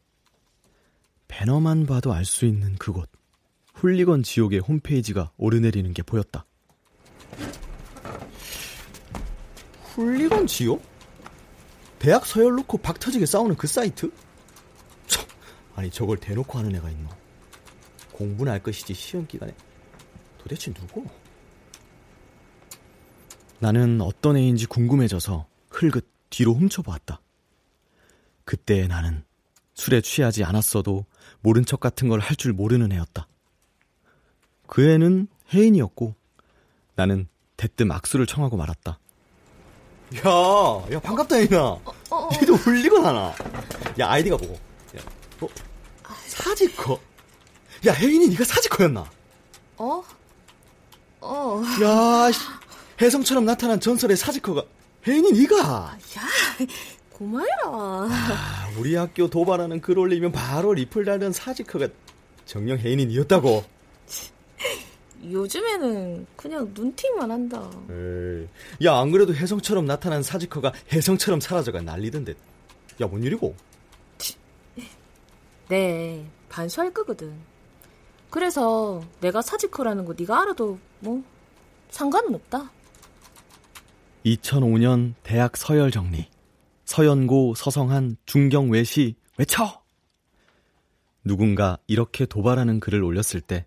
배너만 1.30 1.86
봐도 1.86 2.12
알 2.14 2.26
수 2.26 2.46
있는 2.46 2.76
그곳 2.76 3.10
훌리건 3.76 4.24
지옥의 4.24 4.60
홈페이지가 4.60 5.32
오르내리는 5.38 5.94
게 5.94 6.04
보였다. 6.04 6.46
훌리건 9.96 10.48
지옥? 10.48 10.93
대학 12.04 12.26
서열 12.26 12.56
놓고 12.56 12.80
박 12.80 13.00
터지게 13.00 13.26
싸우는 13.26 13.56
그 13.56 13.66
사이트? 13.66 14.12
참, 15.08 15.26
아니 15.74 15.90
저걸 15.90 16.18
대놓고 16.18 16.60
하는 16.60 16.76
애가 16.76 16.90
있나? 16.90 17.10
공부는 18.12 18.52
할 18.52 18.62
것이지 18.62 18.94
시험 18.94 19.26
기간에 19.26 19.56
도대체 20.38 20.74
누구? 20.74 21.06
나는 23.60 24.02
어떤 24.02 24.36
애인지 24.36 24.66
궁금해져서 24.66 25.48
흘긋 25.70 26.06
뒤로 26.30 26.54
훔쳐보았다. 26.54 27.22
그때 28.44 28.86
나는 28.88 29.24
술에 29.74 30.02
취하지 30.02 30.44
않았어도 30.44 31.06
모른 31.40 31.64
척 31.64 31.80
같은 31.80 32.10
걸 32.10 32.20
할 32.20 32.36
줄 32.36 32.52
모르는 32.52 32.92
애였다. 32.92 33.30
그 34.68 34.90
애는 34.90 35.30
혜인이었고 35.54 36.16
나는 36.96 37.30
대뜸 37.56 37.90
악수를 37.94 38.26
청하고 38.26 38.58
말았다. 38.58 39.00
야, 40.18 40.94
야 40.96 41.00
반갑다 41.00 41.38
혜인아. 41.38 41.78
얘도 42.42 42.58
울리건 42.68 43.06
하나. 43.06 43.34
야 44.00 44.10
아이디가 44.12 44.38
뭐고? 44.38 44.54
야, 44.54 45.02
어? 45.42 45.48
사지커? 46.28 47.00
야 47.88 47.94
혜인이 47.94 48.30
네가 48.30 48.44
사지커였나? 48.44 49.10
어? 49.78 50.04
어. 51.22 51.64
야, 51.82 52.32
씨, 52.32 52.40
혜성처럼 53.02 53.46
나타난 53.46 53.80
전설의 53.80 54.18
사지커가 54.18 54.64
혜인이 55.08 55.32
네가. 55.32 55.98
야, 56.18 56.68
고마워라. 57.10 58.14
아, 58.14 58.70
우리 58.78 58.96
학교 58.96 59.30
도발하는 59.30 59.82
글 59.82 59.98
올리면 59.98 60.32
바로 60.32 60.74
리플 60.74 61.06
달던 61.06 61.34
사지커가 61.34 61.88
정녕 62.46 62.78
혜인이 62.78 63.06
니였다고. 63.08 63.64
요즘에는 65.32 66.28
그냥 66.36 66.72
눈팅만 66.74 67.32
한다. 67.32 67.70
에이, 67.90 68.48
야, 68.86 68.98
안 68.98 69.12
그래도 69.12 69.34
혜성처럼 69.34 69.86
나타난 69.86 70.24
사지커가 70.24 70.74
혜성처럼 70.92 71.40
사라져가 71.40 71.82
난리던데. 71.82 72.34
야, 73.02 73.08
뭔 73.08 73.24
일이고? 73.24 73.56
네, 75.70 76.26
반수할 76.50 76.94
거거든. 76.94 77.34
그래서 78.30 79.04
내가 79.22 79.42
사지커라는 79.42 80.06
거 80.06 80.14
네가 80.18 80.42
알아도 80.42 80.78
뭐 81.00 81.24
상관은 81.90 82.36
없다. 82.36 82.72
2005년 84.26 85.14
대학 85.24 85.56
서열 85.56 85.92
정리. 85.92 86.28
서연고 86.86 87.56
서성한 87.56 88.18
중경 88.26 88.70
외시 88.70 89.16
외쳐! 89.38 89.82
누군가 91.24 91.78
이렇게 91.88 92.26
도발하는 92.26 92.80
글을 92.80 93.02
올렸을 93.04 93.42
때 93.42 93.66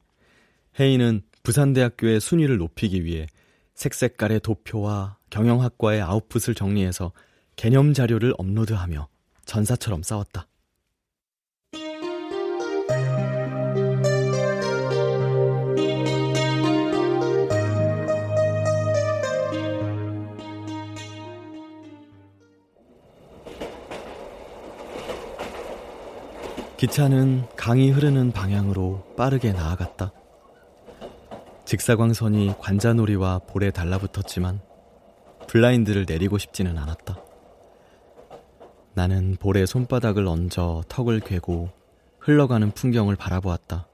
혜인은 0.79 1.23
부산대학교의 1.47 2.19
순위를 2.19 2.59
높이기 2.59 3.05
위해 3.05 3.29
색색깔의 3.75 4.41
도표와 4.41 5.17
경영학과의 5.31 6.03
아웃풋을 6.03 6.57
정리해서 6.57 7.13
개념 7.55 7.95
자료를 7.95 8.35
업로드하며 8.37 9.07
전사처럼 9.45 10.03
싸웠다. 10.03 10.49
기차는 26.77 27.45
강이 27.57 27.93
흐르는 27.93 28.33
방향으로 28.33 29.15
빠르게 29.17 29.53
나아갔다. 29.53 30.11
직사광선이 31.67 32.55
관자놀이와 32.61 33.41
볼에 33.41 33.73
달라붙었지만 33.73 34.61
블라인드를 35.49 36.07
내리고 36.09 36.39
싶지는 36.39 36.79
않았다. 36.79 37.21
나는 38.95 39.37
볼에 39.41 39.67
손바닥을 39.67 40.29
얹어 40.29 40.85
턱을 40.89 41.19
괴고 41.21 41.71
흘러가는 42.21 42.71
풍경을 42.71 43.17
바라보았다. 43.17 43.89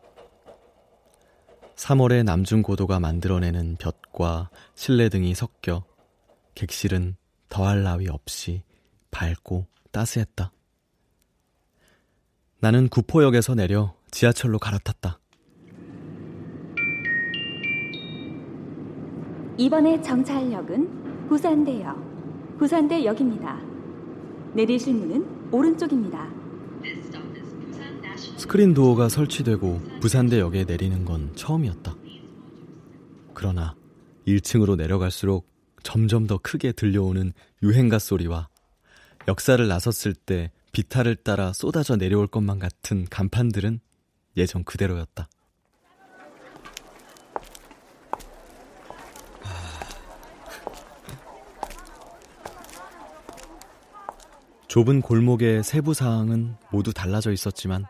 3월의 1.74 2.24
남중고도가 2.24 3.00
만들어내는 3.00 3.76
볕과 3.76 4.50
실내 4.74 5.08
등이 5.08 5.34
섞여 5.34 5.82
객실은 6.54 7.16
더할 7.48 7.82
나위 7.82 8.06
없이 8.08 8.62
밝고 9.10 9.66
따스했다. 9.92 10.52
나는 12.60 12.88
구포역에서 12.88 13.54
내려 13.54 13.94
지하철로 14.10 14.58
갈아탔다. 14.58 15.21
이번의 19.62 20.02
정차역은 20.02 21.28
부산대역, 21.28 22.58
부산대역입니다. 22.58 23.60
내리실 24.54 24.92
문은 24.92 25.52
오른쪽입니다. 25.52 26.28
스크린 28.38 28.74
도어가 28.74 29.08
설치되고 29.08 29.80
부산대역에 30.00 30.64
내리는 30.64 31.04
건 31.04 31.30
처음이었다. 31.36 31.94
그러나 33.34 33.76
1층으로 34.26 34.74
내려갈수록 34.74 35.46
점점 35.84 36.26
더 36.26 36.38
크게 36.38 36.72
들려오는 36.72 37.32
유행가 37.62 38.00
소리와 38.00 38.48
역사를 39.28 39.64
나섰을 39.68 40.14
때 40.14 40.50
비탈을 40.72 41.14
따라 41.14 41.52
쏟아져 41.52 41.94
내려올 41.94 42.26
것만 42.26 42.58
같은 42.58 43.06
간판들은 43.08 43.78
예전 44.36 44.64
그대로였다. 44.64 45.28
좁은 54.72 55.02
골목의 55.02 55.62
세부 55.62 55.92
사항은 55.92 56.56
모두 56.70 56.94
달라져 56.94 57.30
있었지만 57.30 57.84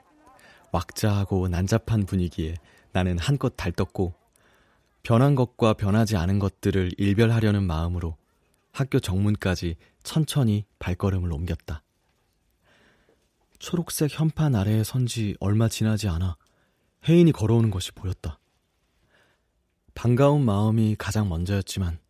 왁자하고 0.73 1.47
난잡한 1.47 2.07
분위기에 2.07 2.57
나는 2.90 3.21
한껏 3.21 3.57
달떴고 3.57 4.14
변한 5.05 5.37
것과 5.37 5.75
변하지 5.75 6.16
않은 6.16 6.40
것들을 6.40 6.90
일별하려는 6.99 7.62
마음으로 7.62 8.16
학교 8.73 8.99
정문까지 8.99 9.77
천천히 10.03 10.64
발걸음을 10.81 11.33
옮겼다. 11.33 11.85
초록색 13.61 14.18
현판 14.18 14.57
아래에 14.57 14.83
선 14.83 15.07
지 15.07 15.37
얼마 15.38 15.68
지나지 15.68 16.09
않아 16.09 16.37
혜인이 17.09 17.31
걸어오는 17.31 17.71
것이 17.71 17.92
보였다. 17.92 18.40
반가운 19.95 20.45
마음이 20.45 20.97
가장 20.99 21.29
먼저였지만 21.29 22.01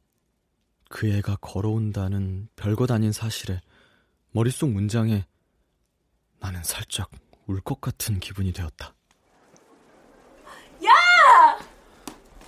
그 0.88 1.12
애가 1.12 1.36
걸어온다는 1.42 2.48
별것 2.56 2.90
아닌 2.90 3.12
사실에 3.12 3.60
머릿속 4.32 4.70
문장에 4.70 5.26
나는 6.40 6.62
살짝 6.64 7.10
울 7.46 7.60
것 7.60 7.80
같은 7.80 8.18
기분이 8.20 8.52
되었다. 8.52 8.94
야! 10.84 11.58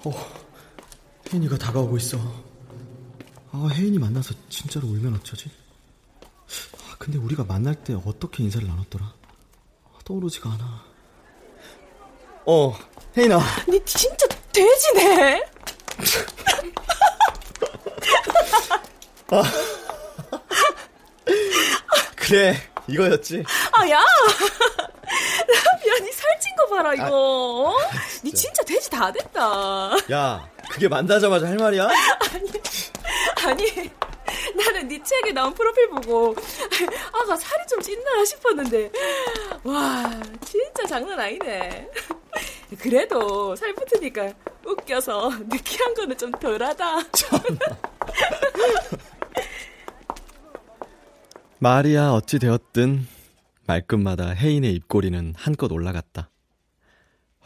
어, 0.05 0.11
혜인이가 1.33 1.59
다가오고 1.59 1.97
있어. 1.99 2.19
아, 3.51 3.69
혜인이 3.73 3.99
만나서 3.99 4.35
진짜로 4.49 4.89
울면 4.89 5.15
어쩌지? 5.15 5.51
근데 6.99 7.19
우리가 7.19 7.45
만날 7.45 7.75
때 7.75 7.95
어떻게 7.95 8.43
인사를 8.45 8.67
나눴더라? 8.67 9.13
떠오르지가 10.05 10.51
않아. 10.53 10.85
어, 12.47 12.73
혜인아. 13.17 13.39
니 13.69 13.85
진짜 13.85 14.27
돼지네. 14.53 15.43
아. 19.31 19.43
그래, 22.27 22.55
이거였지. 22.87 23.45
아, 23.73 23.89
야! 23.89 23.99
라비야, 25.47 25.95
니 26.03 26.13
살찐 26.13 26.57
거 26.57 26.67
봐라, 26.75 26.95
이거. 26.95 27.77
아, 27.79 27.91
니 28.25 28.33
진짜 28.33 28.63
돼지 28.65 28.89
다 28.91 29.13
됐다. 29.13 29.91
야, 30.13 30.49
그게 30.71 30.89
만나자마자 30.89 31.47
할 31.47 31.57
말이야? 31.57 31.89
아니, 32.33 32.53
아니. 33.47 33.91
나는 34.57 34.89
네 34.89 35.01
책에 35.03 35.33
나온 35.33 35.53
프로필 35.53 35.89
보고 35.91 36.35
아가 37.13 37.37
살이 37.37 37.67
좀 37.69 37.81
찐나 37.81 38.25
싶었는데 38.25 38.91
와 39.65 40.11
진짜 40.45 40.87
장난 40.87 41.21
아니네. 41.21 41.89
그래도 42.81 43.55
살 43.55 43.73
붙으니까 43.75 44.33
웃겨서 44.65 45.31
느끼한 45.47 45.95
거는 45.95 46.17
좀 46.19 46.31
덜하다. 46.33 46.99
말이야 51.65 52.11
어찌 52.11 52.39
되었든 52.39 53.07
말끝마다 53.67 54.35
혜인의 54.35 54.75
입꼬리는 54.75 55.33
한껏 55.35 55.73
올라갔다. 55.73 56.29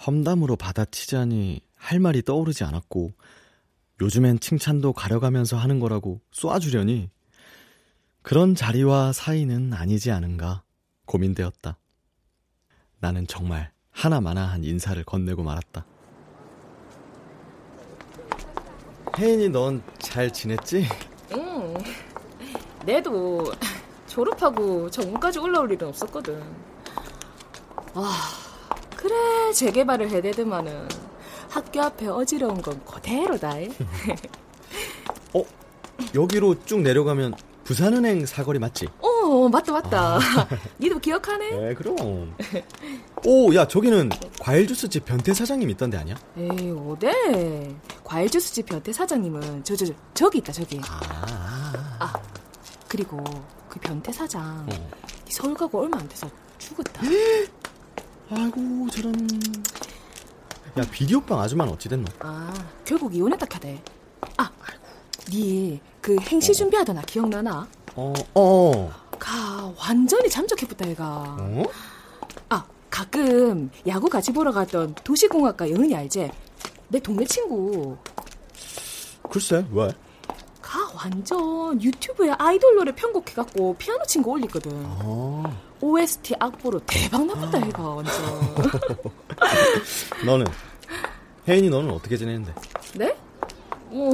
험담으로 0.04 0.56
받아치자니 0.56 1.60
할 1.76 2.00
말이 2.00 2.22
떠오르지 2.22 2.64
않았고 2.64 3.12
요즘엔 4.00 4.40
칭찬도 4.40 4.92
가려가면서 4.92 5.56
하는 5.56 5.78
거라고 5.78 6.20
쏘아주려니 6.32 7.10
그런 8.22 8.56
자리와 8.56 9.12
사이는 9.12 9.72
아니지 9.72 10.10
않은가 10.10 10.64
고민되었다. 11.06 11.78
나는 12.98 13.24
정말 13.28 13.70
하나마나한 13.92 14.64
인사를 14.64 15.00
건네고 15.04 15.44
말았다. 15.44 15.86
혜인이 19.16 19.50
넌 19.50 19.80
잘 20.00 20.32
지냈지? 20.32 20.88
응. 21.34 21.74
내도 22.84 23.44
졸업하고 24.08 24.90
정문까지 24.90 25.38
올라올 25.38 25.70
일은 25.70 25.88
없었거든. 25.88 26.42
와, 27.94 28.10
그래 28.96 29.52
재개발을 29.52 30.10
해대더만은 30.10 30.88
학교 31.48 31.80
앞에 31.82 32.08
어지러운 32.08 32.60
건 32.60 32.80
그대로다. 32.84 33.52
어? 35.34 35.42
여기로 36.14 36.64
쭉 36.64 36.80
내려가면 36.80 37.34
부산은행 37.64 38.24
사거리 38.24 38.58
맞지? 38.58 38.86
어, 39.00 39.48
맞다, 39.48 39.72
맞다. 39.72 40.16
아. 40.16 40.20
니도 40.80 40.98
기억하네? 41.00 41.50
네, 41.50 41.74
그럼. 41.74 42.34
오, 43.26 43.54
야, 43.54 43.66
저기는 43.68 44.08
과일 44.40 44.66
주스집 44.66 45.04
변태 45.04 45.34
사장님 45.34 45.68
있던데 45.70 45.98
아니야? 45.98 46.14
에이, 46.38 46.70
어데? 46.70 47.76
과일 48.04 48.30
주스집 48.30 48.64
변태 48.66 48.90
사장님은 48.92 49.64
저, 49.64 49.76
저, 49.76 49.84
저, 49.84 49.92
저 50.14 50.30
기 50.30 50.38
있다, 50.38 50.52
저기. 50.52 50.80
아. 50.88 51.96
아, 51.98 52.12
그리고 52.88 53.22
그 53.68 53.78
변태 53.80 54.12
사장, 54.12 54.66
어. 54.70 54.90
서울 55.28 55.54
가고 55.54 55.80
얼마 55.82 55.98
안 55.98 56.08
돼서 56.08 56.28
죽었다. 56.58 57.02
아이고, 58.30 58.88
저런. 58.90 59.14
야 60.78 60.82
비디오빵 60.92 61.40
아줌마는 61.40 61.72
어찌 61.72 61.88
됐노? 61.88 62.04
아 62.20 62.52
결국 62.84 63.14
이혼했다 63.14 63.46
카대. 63.46 63.82
아, 64.36 64.50
니그 65.30 66.16
행시 66.20 66.54
준비하더나 66.54 67.02
기억나나? 67.02 67.66
어, 67.96 68.12
어. 68.34 68.90
가 69.18 69.72
완전히 69.78 70.28
잠적해붙다 70.28 70.88
얘가. 70.90 71.36
어? 71.38 71.62
아 72.50 72.64
가끔 72.90 73.70
야구 73.86 74.08
같이 74.08 74.32
보러 74.32 74.52
갔던 74.52 74.94
도시공학과 75.02 75.68
영은이 75.70 75.94
알지? 75.96 76.30
내 76.88 77.00
동네 77.00 77.24
친구. 77.24 77.96
글쎄 79.30 79.66
왜? 79.72 79.90
가 80.98 81.04
완전 81.04 81.80
유튜브에 81.80 82.30
아이돌 82.38 82.74
노래 82.76 82.92
편곡해갖고 82.94 83.76
피아노 83.78 84.04
친 84.04 84.22
거 84.22 84.32
올리거든. 84.32 84.70
아. 84.84 85.56
OST 85.80 86.34
악보로 86.40 86.80
대박 86.86 87.24
나봤다 87.24 87.64
얘가 87.66 87.82
완전. 87.82 88.14
너는 90.26 90.46
혜인이 91.46 91.70
너는 91.70 91.90
어떻게 91.90 92.16
지내는데? 92.16 92.52
네? 92.96 93.16
뭐 93.90 94.12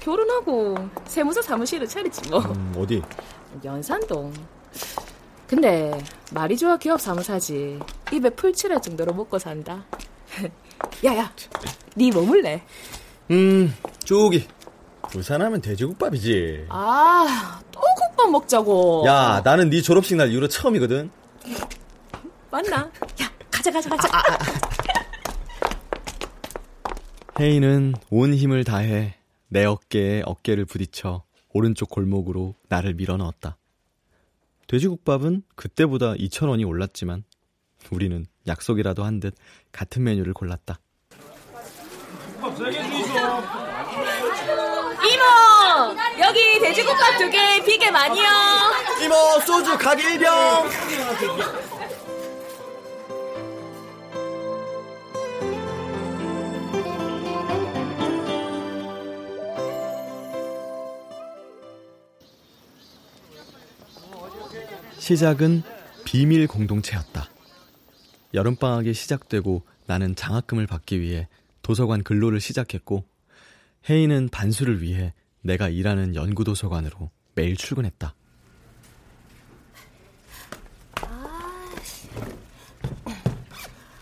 결혼하고 0.00 0.76
세무사 1.06 1.40
사무실을 1.42 1.88
차리지 1.88 2.28
뭐. 2.30 2.40
음, 2.40 2.74
어디? 2.78 3.02
연산동. 3.64 4.32
근데 5.48 5.98
말이 6.32 6.56
좋아 6.56 6.76
기업 6.76 7.00
사무사지. 7.00 7.78
입에 8.12 8.30
풀칠할 8.30 8.82
정도로 8.82 9.14
먹고 9.14 9.38
산다. 9.38 9.84
야야, 11.04 11.32
네 11.94 12.10
머물래? 12.10 12.62
음, 13.30 13.74
저기 14.04 14.46
부산하면 15.10 15.60
돼지국밥이지. 15.62 16.66
아, 16.68 17.60
또 17.72 17.80
국밥 17.80 18.30
먹자고. 18.30 19.04
야, 19.06 19.40
나는 19.44 19.70
네 19.70 19.80
졸업식 19.80 20.16
날 20.16 20.30
이후로 20.30 20.48
처음이거든. 20.48 21.10
맞나? 22.50 22.76
야, 22.78 23.30
가자, 23.50 23.70
가자, 23.70 23.88
가자. 23.90 24.08
아, 24.12 24.18
아, 24.18 24.22
아. 24.32 24.36
혜인은 27.38 27.94
온 28.10 28.34
힘을 28.34 28.64
다해 28.64 29.14
내 29.48 29.64
어깨에 29.64 30.22
어깨를 30.24 30.64
부딪혀 30.64 31.22
오른쪽 31.52 31.90
골목으로 31.90 32.54
나를 32.68 32.94
밀어 32.94 33.16
넣었다. 33.16 33.56
돼지국밥은 34.68 35.42
그때보다 35.54 36.14
2,000원이 36.14 36.66
올랐지만 36.66 37.24
우리는 37.90 38.26
약속이라도 38.46 39.04
한 39.04 39.20
듯 39.20 39.34
같은 39.70 40.02
메뉴를 40.02 40.32
골랐다. 40.32 40.78
이모! 45.04 45.24
여기 46.18 46.60
돼지국밥 46.60 47.18
두 47.18 47.30
개, 47.30 47.62
비계 47.64 47.90
많이요. 47.90 48.24
이모, 49.04 49.14
소주 49.46 49.76
각 49.76 49.98
1병! 49.98 51.66
시작은 64.98 65.62
비밀 66.04 66.48
공동체였다. 66.48 67.28
여름방학이 68.34 68.92
시작되고 68.92 69.62
나는 69.86 70.16
장학금을 70.16 70.66
받기 70.66 71.00
위해 71.00 71.28
도서관 71.62 72.02
근로를 72.02 72.40
시작했고 72.40 73.04
혜인은 73.88 74.30
반수를 74.30 74.82
위해 74.82 75.12
내가 75.46 75.68
일하는 75.68 76.14
연구도서관으로 76.14 77.10
매일 77.34 77.56
출근했다. 77.56 78.14
아, 81.02 81.74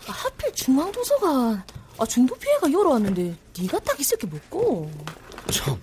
하필 0.07 0.51
중앙도서관. 0.53 1.63
아, 1.97 2.05
중도 2.05 2.35
피해가 2.35 2.71
열어왔는데 2.71 3.35
네가 3.59 3.79
딱 3.79 3.99
있을 3.99 4.17
게 4.17 4.27
뭐고? 4.27 4.91
참. 5.51 5.79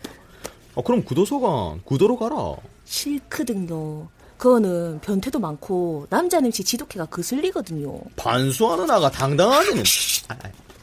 아, 0.74 0.82
그럼 0.82 1.02
구도서관 1.04 1.82
구도로 1.84 2.18
가라. 2.18 2.56
싫거든요. 2.84 4.08
그거는 4.36 4.98
변태도 5.00 5.38
많고 5.38 6.08
남자 6.10 6.40
냄새 6.40 6.64
지독해가 6.64 7.06
거슬리거든요. 7.06 8.00
반수하는 8.16 8.90
아가 8.90 9.08
당당하기는. 9.08 9.84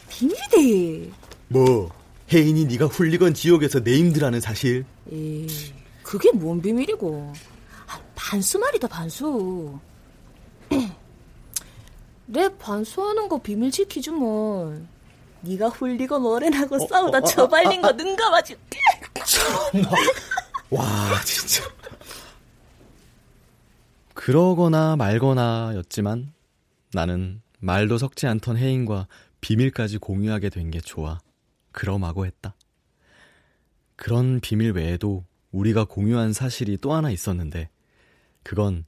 비밀이대. 0.07 1.11
뭐 1.49 1.89
혜인이 2.31 2.65
네가 2.65 2.85
훌리건 2.85 3.33
지옥에서 3.33 3.79
네임드라는 3.79 4.39
사실? 4.39 4.85
에 5.11 5.47
그게 6.03 6.31
뭔 6.31 6.61
비밀이고. 6.61 7.33
아, 7.87 7.99
반수 8.15 8.59
말이다 8.59 8.87
반수. 8.87 9.79
내 12.27 12.47
반수하는 12.57 13.27
거 13.27 13.41
비밀 13.41 13.71
지키지 13.71 14.11
뭐. 14.11 14.79
네가 15.41 15.69
훌리건 15.69 16.25
어른하고 16.25 16.75
어, 16.75 16.87
싸우다 16.87 17.17
어, 17.19 17.21
처발린 17.21 17.79
어, 17.83 17.87
거 17.87 17.91
능감아 17.93 18.41
줄게. 18.43 18.79
참나. 19.25 19.89
와 20.69 21.21
진짜. 21.25 21.63
그러거나 24.13 24.95
말거나 24.97 25.71
였지만 25.75 26.33
나는 26.93 27.41
말도 27.59 27.97
섞지 27.97 28.27
않던 28.27 28.57
혜인과 28.57 29.07
비밀까지 29.41 29.97
공유하게 29.97 30.49
된 30.49 30.69
게 30.71 30.79
좋아. 30.81 31.19
그럼하고 31.79 32.25
했다. 32.25 32.57
그런 33.95 34.41
비밀 34.41 34.73
외에도 34.73 35.25
우리가 35.51 35.85
공유한 35.85 36.33
사실이 36.33 36.75
또 36.81 36.91
하나 36.91 37.09
있었는데, 37.09 37.69
그건 38.43 38.83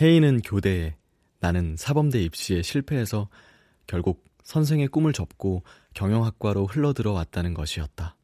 혜인은 0.00 0.40
교대에, 0.40 0.96
나는 1.40 1.76
사범대 1.76 2.22
입시에 2.22 2.62
실패해서 2.62 3.28
결국 3.86 4.24
선생의 4.42 4.88
꿈을 4.88 5.12
접고 5.12 5.64
경영학과로 5.92 6.64
흘러들어 6.64 7.12
왔다는 7.12 7.52
것이었다. 7.52 8.16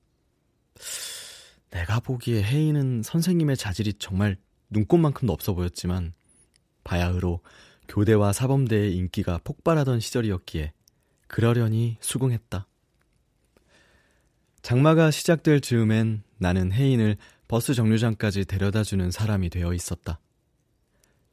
내가 1.68 2.00
보기에 2.00 2.42
혜인은 2.42 3.02
선생님의 3.02 3.58
자질이 3.58 3.94
정말 3.98 4.38
눈꽃만큼도 4.70 5.30
없어 5.30 5.52
보였지만, 5.52 6.14
바야흐로 6.84 7.40
교대와 7.88 8.32
사범대의 8.32 8.96
인기가 8.96 9.38
폭발하던 9.44 10.00
시절이었기에 10.00 10.72
그러려니 11.26 11.98
수긍했다. 12.00 12.66
장마가 14.66 15.12
시작될 15.12 15.60
즈음엔 15.60 16.24
나는 16.38 16.72
혜인을 16.72 17.18
버스 17.46 17.72
정류장까지 17.72 18.46
데려다 18.46 18.82
주는 18.82 19.12
사람이 19.12 19.48
되어 19.48 19.72
있었다. 19.72 20.18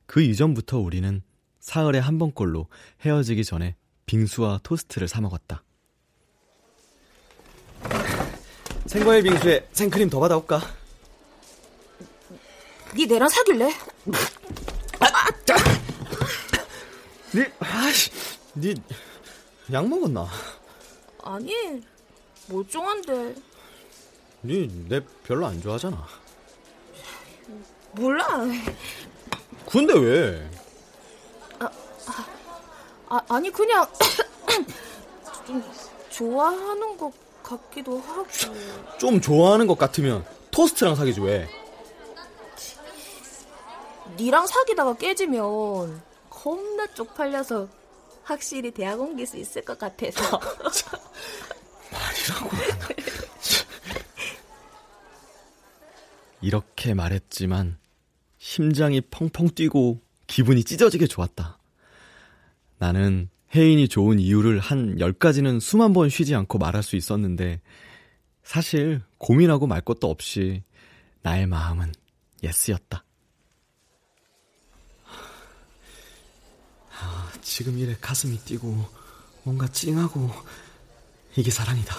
그 0.05 0.21
이전부터 0.21 0.77
우리는 0.77 1.23
사흘에 1.59 1.97
한 1.97 2.19
번꼴로 2.19 2.67
헤어지기 3.03 3.43
전에 3.43 3.75
빙수와 4.05 4.59
토스트를 4.61 5.07
사 5.07 5.19
먹었다. 5.19 5.63
생과일 8.85 9.23
빙수에 9.23 9.67
생크림 9.71 10.11
더 10.11 10.19
받아올까? 10.19 10.61
네 12.95 13.07
내랑 13.07 13.29
사귈래? 13.29 13.67
니, 17.33 17.45
아씨, 17.57 18.11
니, 18.55 18.75
약 19.71 19.87
먹었나? 19.87 20.27
아니, 21.23 21.81
멀쩡한데. 22.47 23.35
니, 24.43 24.67
내 24.89 25.01
별로 25.23 25.45
안 25.45 25.61
좋아하잖아. 25.61 26.05
몰라. 27.93 28.27
근데 29.69 29.93
왜? 29.93 30.49
아, 31.59 31.69
아, 33.07 33.21
아니 33.29 33.49
그냥, 33.51 33.87
좀, 35.45 35.63
좋아하는 36.09 36.97
것 36.97 37.11
같기도 37.43 37.99
하고. 37.99 38.27
좀 38.97 39.21
좋아하는 39.21 39.67
것 39.67 39.77
같으면 39.77 40.25
토스트랑 40.51 40.95
사귀지 40.95 41.21
왜? 41.21 41.47
니랑 44.17 44.45
사귀다가 44.45 44.95
깨지면 44.95 46.01
겁나 46.29 46.87
쪽팔려서 46.93 47.67
확실히 48.23 48.71
대학 48.71 48.99
옮길 48.99 49.25
수 49.25 49.37
있을 49.37 49.63
것 49.63 49.77
같아서. 49.77 50.39
말이라고. 51.93 52.49
이렇게 56.41 56.93
말했지만 56.93 57.77
심장이 58.37 59.01
펑펑 59.01 59.49
뛰고 59.55 60.01
기분이 60.27 60.63
찢어지게 60.63 61.07
좋았다. 61.07 61.57
나는 62.77 63.29
혜인이 63.55 63.87
좋은 63.87 64.19
이유를 64.19 64.59
한 64.59 64.97
10가지는 64.97 65.61
수만 65.61 65.93
번 65.93 66.09
쉬지 66.09 66.35
않고 66.35 66.57
말할 66.57 66.83
수 66.83 66.95
있었는데 66.95 67.61
사실 68.43 69.01
고민하고 69.19 69.67
말 69.67 69.81
것도 69.81 70.09
없이 70.09 70.63
나의 71.21 71.47
마음은 71.47 71.93
예스였다. 72.43 73.05
지금 77.43 77.77
이래 77.77 77.95
가슴이 77.99 78.37
뛰고 78.39 78.89
뭔가 79.43 79.67
찡하고 79.67 80.31
이게 81.35 81.49
사랑이다. 81.51 81.95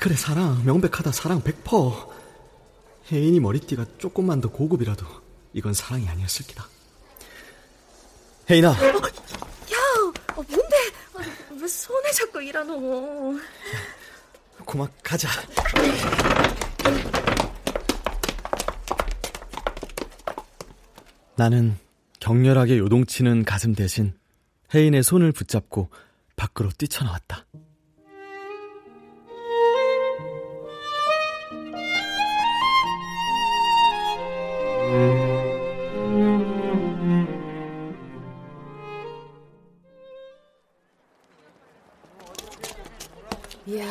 그래 0.00 0.14
사랑 0.14 0.64
명백하다 0.64 1.12
사랑 1.12 1.42
백퍼. 1.42 2.16
혜인이 3.10 3.40
머리띠가 3.40 3.86
조금만 3.98 4.40
더 4.40 4.50
고급이라도 4.50 5.06
이건 5.54 5.72
사랑이 5.72 6.08
아니었을 6.08 6.46
기다. 6.46 6.68
혜인아. 8.50 8.70
어, 8.70 8.74
야, 8.74 9.78
어, 10.36 10.42
뭔데? 10.42 10.76
어, 11.14 11.20
왜 11.60 11.68
손에 11.68 12.10
잡고 12.12 12.40
일하노? 12.40 13.38
고마 14.64 14.86
가자. 15.02 15.28
나는 21.36 21.78
격렬하게 22.20 22.78
요동치는 22.78 23.44
가슴 23.44 23.74
대신 23.74 24.12
혜인의 24.74 25.02
손을 25.02 25.32
붙잡고 25.32 25.88
밖으로 26.36 26.68
뛰쳐나왔다. 26.76 27.46
이야, 43.66 43.86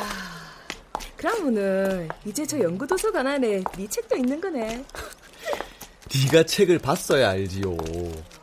그러면은 1.16 2.08
이제 2.24 2.44
저 2.44 2.58
연구도서관 2.58 3.24
안에 3.26 3.62
네 3.76 3.86
책도 3.86 4.16
있는 4.16 4.40
거네. 4.40 4.84
네가 6.24 6.42
책을 6.44 6.80
봤어야 6.80 7.30
알지요. 7.30 7.76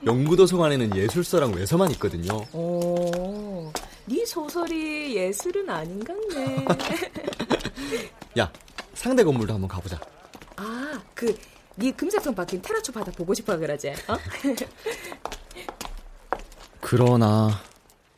연구도서관에는 0.05 0.95
예술서랑 0.95 1.53
외서만 1.53 1.91
있거든요. 1.91 2.45
오, 2.53 3.69
네 4.05 4.25
소설이 4.25 5.15
예술은 5.15 5.69
아닌 5.69 6.01
같네. 6.03 6.65
야, 8.39 8.49
상대 8.93 9.23
건물도 9.23 9.53
한번 9.53 9.67
가보자. 9.67 9.99
아, 10.55 11.01
그, 11.13 11.35
네 11.77 11.91
금색통 11.91 12.35
박힌 12.35 12.61
테라초 12.61 12.93
바다 12.93 13.11
보고 13.11 13.33
싶어 13.33 13.57
그러지? 13.57 13.89
어? 13.89 13.93
그러나 16.79 17.49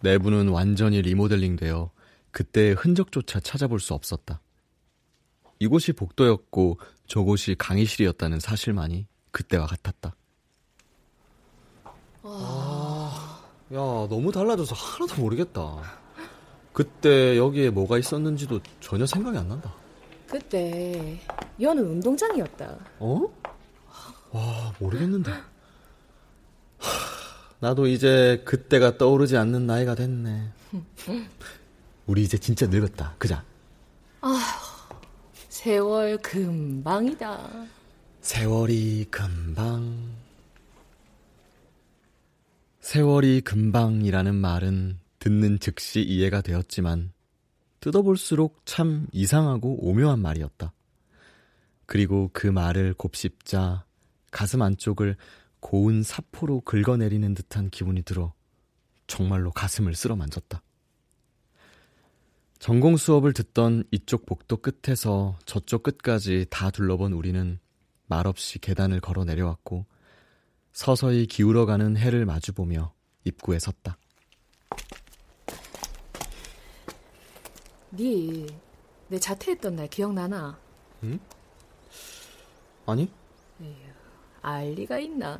내부는 0.01 0.49
완전히 0.49 1.01
리모델링되어 1.01 1.89
그때의 2.31 2.75
흔적조차 2.75 3.39
찾아볼 3.39 3.79
수 3.79 3.93
없었다. 3.93 4.41
이곳이 5.59 5.93
복도였고 5.93 6.79
저곳이 7.07 7.55
강의실이었다는 7.57 8.39
사실만이 8.39 9.07
그때와 9.31 9.65
같았다. 9.65 10.15
아, 12.23 13.41
야, 13.73 13.77
너무 13.77 14.31
달라져서 14.31 14.75
하나도 14.75 15.21
모르겠다. 15.21 15.81
그때 16.73 17.37
여기에 17.37 17.71
뭐가 17.71 17.97
있었는지도 17.97 18.59
전혀 18.81 19.07
생각이 19.07 19.37
안 19.37 19.47
난다. 19.47 19.73
그때 20.27 21.19
여는 21.59 21.83
운동장이었다. 21.85 22.77
어? 22.99 23.21
와, 24.31 24.73
모르겠는데. 24.79 25.31
하, 25.31 26.89
나도 27.59 27.87
이제 27.87 28.41
그때가 28.45 28.97
떠오르지 28.97 29.37
않는 29.37 29.65
나이가 29.65 29.95
됐네. 29.95 30.51
우리 32.05 32.23
이제 32.23 32.37
진짜 32.37 32.67
늙었다. 32.67 33.15
그자? 33.17 33.43
아, 34.21 34.39
세월 35.49 36.17
금방이다. 36.17 37.65
세월이 38.21 39.07
금방. 39.09 40.15
세월이 42.81 43.41
금방이라는 43.41 44.35
말은 44.35 44.99
듣는 45.19 45.59
즉시 45.59 46.01
이해가 46.01 46.41
되었지만 46.41 47.11
뜯어볼수록 47.87 48.65
참 48.65 49.07
이상하고 49.13 49.87
오묘한 49.87 50.19
말이었다. 50.19 50.73
그리고 51.85 52.29
그 52.33 52.45
말을 52.45 52.93
곱씹자 52.93 53.85
가슴 54.29 54.61
안쪽을 54.61 55.15
고운 55.61 56.03
사포로 56.03 56.61
긁어내리는 56.61 57.33
듯한 57.33 57.69
기분이 57.69 58.01
들어 58.01 58.33
정말로 59.07 59.51
가슴을 59.51 59.95
쓸어 59.95 60.17
만졌다. 60.17 60.61
전공 62.59 62.97
수업을 62.97 63.31
듣던 63.31 63.85
이쪽 63.91 64.25
복도 64.25 64.57
끝에서 64.57 65.39
저쪽 65.45 65.83
끝까지 65.83 66.45
다 66.49 66.71
둘러본 66.71 67.13
우리는 67.13 67.57
말없이 68.07 68.59
계단을 68.59 68.99
걸어 68.99 69.23
내려왔고 69.23 69.85
서서히 70.73 71.25
기울어가는 71.25 71.95
해를 71.95 72.25
마주보며 72.25 72.93
입구에 73.23 73.59
섰다. 73.59 73.97
네, 77.89 78.45
내 79.07 79.19
자퇴했던 79.19 79.75
날 79.75 79.87
기억나나? 79.87 80.59
응? 81.03 81.19
아니? 82.85 83.09
에휴, 83.61 83.75
알 84.41 84.71
리가 84.71 84.99
있나? 84.99 85.39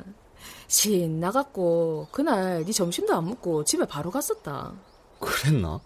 신나갖고 0.66 2.08
그날 2.12 2.64
네 2.64 2.72
점심도 2.72 3.14
안 3.14 3.26
먹고 3.26 3.64
집에 3.64 3.84
바로 3.86 4.10
갔었다. 4.10 4.74
그랬나? 5.20 5.80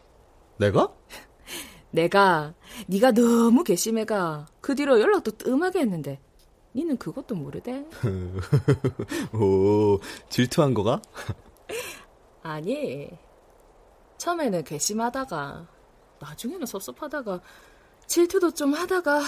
내가? 0.59 0.93
내가 1.91 2.55
네가 2.87 3.13
너무 3.13 3.65
괘씸해가 3.65 4.47
그 4.61 4.75
뒤로 4.75 5.01
연락도 5.01 5.33
뜸하게 5.33 5.81
했는데 5.81 6.21
니는 6.75 6.97
그것도 6.97 7.35
모르대? 7.35 7.85
오, 9.35 10.01
질투한 10.31 10.75
거가? 10.75 11.03
아니, 12.43 13.11
처음에는 14.17 14.65
괘씸하다가 14.65 15.67
나중에는 16.27 16.67
섭섭하다가 16.67 17.41
질투도 18.07 18.53
좀 18.53 18.73
하다가 18.75 19.23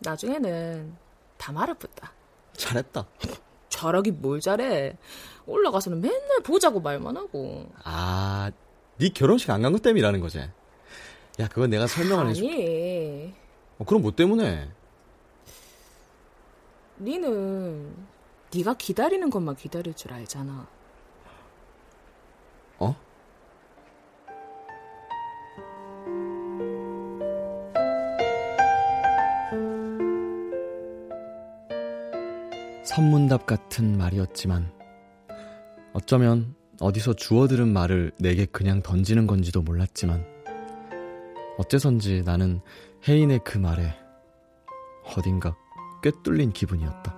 나중에는 0.00 0.96
다 1.36 1.52
말아붙다. 1.52 2.12
잘했다. 2.54 3.06
잘하긴 3.68 4.20
뭘 4.20 4.40
잘해. 4.40 4.96
올라가서는 5.46 6.00
맨날 6.00 6.40
보자고 6.42 6.80
말만 6.80 7.16
하고. 7.16 7.70
아, 7.84 8.50
네 8.98 9.08
결혼식 9.10 9.50
안 9.50 9.62
간 9.62 9.72
것 9.72 9.82
때문이라는 9.82 10.20
거지. 10.20 10.38
야, 11.40 11.48
그건 11.48 11.70
내가 11.70 11.86
설명을 11.86 12.24
아니, 12.26 12.30
해줄게. 12.30 13.34
어, 13.78 13.84
그럼 13.84 14.02
뭐 14.02 14.10
때문에? 14.10 14.68
니는 17.00 17.94
네가 18.52 18.74
기다리는 18.74 19.30
것만 19.30 19.54
기다릴 19.54 19.94
줄 19.94 20.12
알잖아. 20.12 20.66
선문답 32.98 33.46
같은 33.46 33.96
말이었지만 33.96 34.72
어쩌면 35.92 36.56
어디서 36.80 37.14
주워 37.14 37.46
들은 37.46 37.72
말을 37.72 38.10
내게 38.18 38.44
그냥 38.44 38.82
던지는 38.82 39.28
건지도 39.28 39.62
몰랐지만 39.62 40.26
어째선지 41.58 42.24
나는 42.24 42.60
혜인의 43.06 43.42
그 43.44 43.56
말에 43.56 43.94
어딘가 45.16 45.56
꿰뚫린 46.02 46.50
기분이었다. 46.52 47.16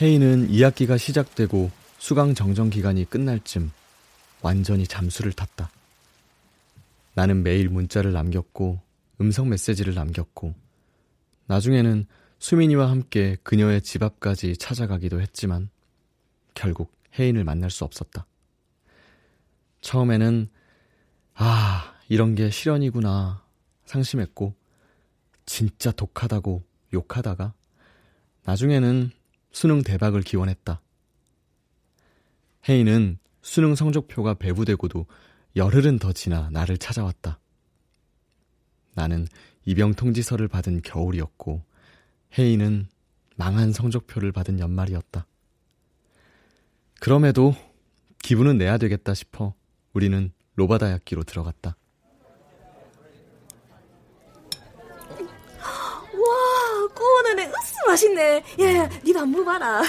혜인은 0.00 0.48
2학기가 0.48 0.98
시작되고 0.98 1.70
수강 1.98 2.34
정정 2.34 2.70
기간이 2.70 3.04
끝날 3.04 3.38
쯤 3.44 3.70
완전히 4.42 4.86
잠수를 4.86 5.32
탔다. 5.32 5.70
나는 7.14 7.42
매일 7.42 7.68
문자를 7.68 8.12
남겼고 8.12 8.80
음성 9.20 9.48
메시지를 9.48 9.94
남겼고 9.94 10.54
나중에는 11.46 12.06
수민이와 12.38 12.88
함께 12.88 13.36
그녀의 13.42 13.82
집 13.82 14.02
앞까지 14.02 14.56
찾아가기도 14.56 15.20
했지만 15.20 15.70
결국 16.54 16.92
혜인을 17.18 17.42
만날 17.44 17.70
수 17.70 17.84
없었다. 17.84 18.26
처음에는 19.80 20.48
아, 21.34 21.94
이런 22.08 22.34
게 22.34 22.50
실연이구나 22.50 23.42
상심했고 23.86 24.54
진짜 25.46 25.90
독하다고 25.90 26.62
욕하다가 26.92 27.54
나중에는 28.44 29.10
수능 29.50 29.82
대박을 29.82 30.22
기원했다. 30.22 30.80
혜인은 32.68 33.18
수능 33.48 33.74
성적표가 33.74 34.34
배부되고도 34.34 35.06
열흘은 35.56 35.98
더 35.98 36.12
지나 36.12 36.50
나를 36.52 36.76
찾아왔다. 36.76 37.40
나는 38.92 39.26
입영 39.64 39.94
통지서를 39.94 40.48
받은 40.48 40.82
겨울이었고 40.82 41.64
혜인은 42.36 42.88
망한 43.36 43.72
성적표를 43.72 44.32
받은 44.32 44.60
연말이었다. 44.60 45.26
그럼에도 47.00 47.54
기분은 48.22 48.58
내야 48.58 48.76
되겠다 48.76 49.14
싶어 49.14 49.54
우리는 49.94 50.30
로바다야끼로 50.56 51.22
들어갔다. 51.22 51.74
와, 56.12 57.38
애 57.38 57.46
으스 57.46 57.74
맛있네. 57.86 58.44
야야, 58.60 58.88
니도 59.02 59.20
한번 59.20 59.42
봐라. 59.42 59.82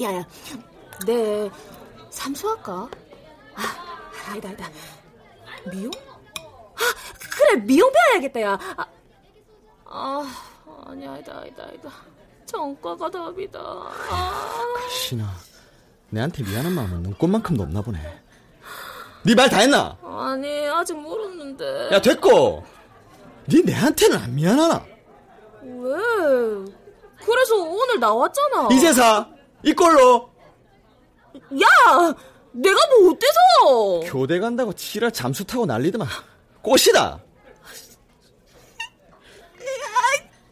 야야, 0.00 0.26
내 1.06 1.50
삼수할까? 2.10 2.88
아, 3.54 4.30
아니다, 4.30 4.48
아니다. 4.48 4.70
미용? 5.70 5.90
아, 6.36 6.80
그래, 7.36 7.56
미용 7.64 7.90
배워야겠다, 7.92 8.40
야. 8.42 8.58
아, 8.76 8.86
아 9.86 10.24
아니, 10.86 11.06
아니다, 11.06 11.38
아니다, 11.38 11.64
아니다. 11.64 11.90
정과가 12.46 13.10
답이다. 13.10 13.58
아. 13.60 14.64
가시나, 14.76 15.30
내한테 16.10 16.42
미안한 16.44 16.72
마음은 16.72 17.02
눈꽃만큼도 17.02 17.62
없나 17.62 17.80
보네. 17.82 17.98
네 19.24 19.34
말 19.34 19.48
다 19.48 19.58
했나? 19.60 19.96
아니, 20.02 20.66
아직 20.66 20.94
모르는데. 20.94 21.90
야, 21.92 22.00
됐고! 22.00 22.64
네 23.46 23.60
내한테는 23.64 24.18
안 24.18 24.34
미안하나? 24.34 24.84
왜? 25.62 25.96
그래서 27.24 27.54
오늘 27.56 28.00
나왔잖아. 28.00 28.68
이제사! 28.72 29.28
이꼴로! 29.62 30.31
야! 31.60 32.14
내가 32.52 32.76
뭐 32.98 33.12
어때서? 33.12 34.12
교대 34.12 34.38
간다고 34.38 34.72
치라 34.72 35.10
잠수 35.10 35.44
타고 35.44 35.66
난리더만. 35.66 36.06
꽃이다! 36.62 37.20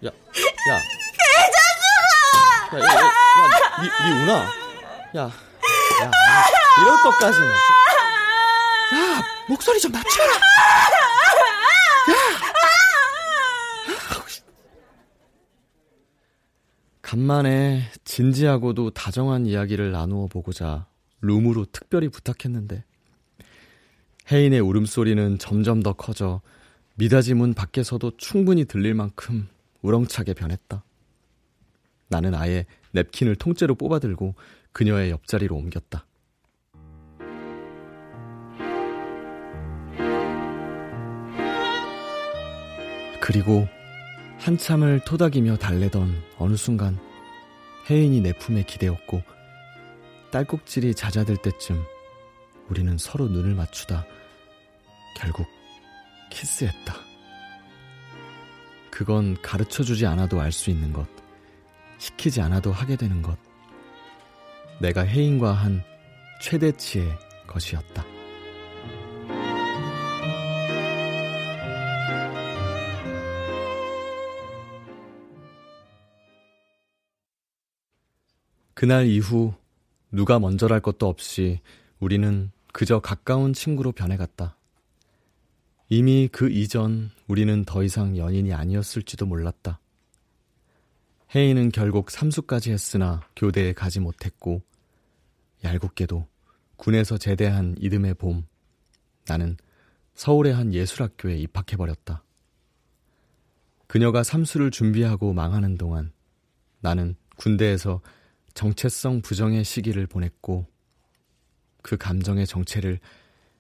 야, 0.07 0.09
야. 0.09 0.81
개자수아! 1.19 2.79
야, 2.79 2.79
야, 2.79 2.85
야, 2.95 3.05
야, 3.05 3.83
니, 3.83 3.89
니 4.15 4.23
우나? 4.23 4.33
야, 5.17 5.21
야, 5.23 6.11
이럴 6.81 6.97
것까지는. 7.03 7.49
야, 7.49 9.23
목소리 9.49 9.79
좀 9.81 9.93
낮춰라! 9.93 10.33
야! 10.35 10.41
간만에 17.03 17.91
진지하고도 18.05 18.91
다정한 18.91 19.45
이야기를 19.47 19.91
나누어 19.91 20.27
보고자 20.29 20.87
룸으로 21.21 21.67
특별히 21.73 22.09
부탁했는데 22.09 22.85
혜인의 24.31 24.61
울음소리는 24.61 25.39
점점 25.39 25.83
더 25.83 25.93
커져 25.93 26.41
미닫이 26.97 27.35
문 27.35 27.55
밖에서도 27.55 28.17
충분히 28.17 28.65
들릴 28.65 28.95
만큼 28.95 29.49
우렁차게 29.83 30.35
변했다. 30.35 30.85
나는 32.09 32.35
아예 32.35 32.67
냅킨을 32.93 33.37
통째로 33.37 33.75
뽑아들고 33.75 34.35
그녀의 34.73 35.11
옆자리로 35.11 35.57
옮겼다. 35.57 36.07
그리고 43.21 43.69
한참을 44.39 45.01
토닥이며 45.05 45.57
달래던 45.59 46.23
어느 46.39 46.57
순간 46.57 46.99
혜인이 47.89 48.21
내 48.21 48.33
품에 48.33 48.65
기대었고 48.65 49.23
딸꾹질이 50.31 50.95
잦아들 50.95 51.37
때쯤 51.37 51.85
우리는 52.69 52.97
서로 52.99 53.27
눈을 53.27 53.55
맞추다 53.55 54.07
결국 55.17 55.47
키스했다. 56.31 56.95
그건 58.91 59.41
가르쳐 59.43 59.83
주지 59.83 60.07
않아도 60.07 60.41
알 60.41 60.53
수 60.53 60.71
있는 60.71 60.93
것, 60.93 61.07
시키지 61.99 62.41
않아도 62.43 62.71
하게 62.73 62.97
되는 62.97 63.23
것. 63.23 63.37
내가 64.81 65.05
혜인과 65.05 65.53
한 65.53 65.83
최대치의 66.43 67.19
것이었다. 67.47 68.05
그날 78.75 79.07
이후 79.07 79.55
누가 80.13 80.39
먼저랄 80.39 80.81
것도 80.81 81.07
없이 81.07 81.61
우리는 81.99 82.51
그저 82.73 83.01
가까운 83.01 83.53
친구로 83.53 83.93
변해갔다. 83.93 84.57
이미 85.89 86.29
그 86.31 86.51
이전 86.51 87.11
우리는 87.27 87.65
더 87.65 87.83
이상 87.83 88.17
연인이 88.17 88.53
아니었을지도 88.53 89.27
몰랐다. 89.27 89.81
혜인은 91.35 91.71
결국 91.71 92.11
삼수까지 92.11 92.73
했으나 92.73 93.23
교대에 93.37 93.73
가지 93.73 94.01
못했고, 94.01 94.63
얄궂게도 95.63 96.27
군에서 96.77 97.19
제대한 97.19 97.77
이듬해 97.79 98.15
봄, 98.15 98.47
나는 99.27 99.57
서울의 100.15 100.55
한 100.55 100.75
예술학교에 100.75 101.37
입학해버렸다. 101.39 102.25
그녀가 103.87 104.23
삼수를 104.23 104.71
준비하고 104.71 105.33
망하는 105.33 105.77
동안 105.77 106.13
나는 106.81 107.17
군대에서 107.37 108.01
정체성 108.55 109.23
부정의 109.23 109.65
시기를 109.65 110.07
보냈고 110.07 110.67
그 111.83 111.97
감정의 111.97 112.47
정체를 112.47 113.01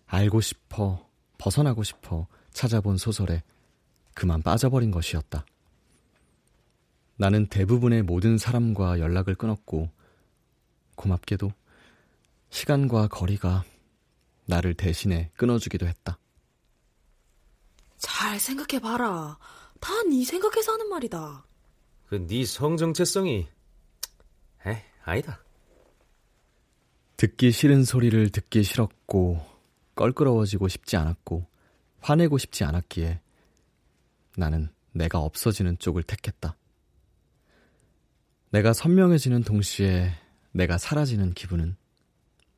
알고 0.06 0.40
싶어 0.40 1.08
벗어나고 1.38 1.82
싶어 1.84 2.26
찾아본 2.52 2.98
소설에 2.98 3.42
그만 4.14 4.42
빠져버린 4.42 4.90
것이었다. 4.90 5.44
나는 7.16 7.46
대부분의 7.46 8.02
모든 8.02 8.38
사람과 8.38 8.98
연락을 8.98 9.34
끊었고 9.34 9.90
고맙게도 10.96 11.52
시간과 12.50 13.08
거리가 13.08 13.64
나를 14.46 14.74
대신해 14.74 15.30
끊어주기도 15.36 15.86
했다. 15.86 16.18
잘 17.98 18.40
생각해봐라. 18.40 19.38
다 19.80 20.02
네 20.04 20.24
생각해서 20.24 20.72
하는 20.72 20.88
말이다. 20.88 21.44
그 22.08 22.16
네 22.26 22.44
성정체성이 22.44 23.46
에 24.66 24.84
아니다. 25.04 25.42
듣기 27.16 27.52
싫은 27.52 27.84
소리를 27.84 28.30
듣기 28.30 28.62
싫었고 28.62 29.44
껄끄러워지고 29.94 30.68
싶지 30.68 30.96
않았고 30.96 31.46
화내고 32.00 32.38
싶지 32.38 32.64
않았기에 32.64 33.20
나는 34.36 34.70
내가 34.92 35.18
없어지는 35.18 35.78
쪽을 35.78 36.02
택했다. 36.02 36.56
내가 38.50 38.72
선명해지는 38.72 39.44
동시에 39.44 40.12
내가 40.52 40.78
사라지는 40.78 41.34
기분은 41.34 41.76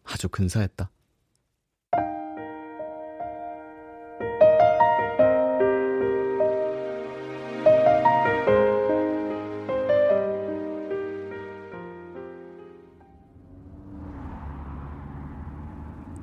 아주 0.04 0.28
근사했다. 0.28 0.90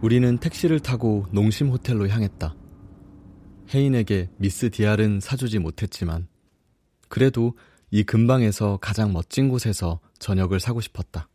우리는 0.09 0.39
택시를 0.39 0.79
타고 0.79 1.27
농심 1.29 1.69
호텔로 1.69 2.07
향했다. 2.07 2.55
혜인에게 3.71 4.31
미스 4.37 4.71
디알은 4.71 5.19
사주지 5.19 5.59
못했지만 5.59 6.27
그래도 7.09 7.55
이 7.91 8.01
근방에서 8.01 8.79
가장 8.81 9.13
멋진 9.13 9.49
곳에서 9.49 9.99
저녁을 10.17 10.59
사고 10.59 10.81
싶었다. 10.81 11.29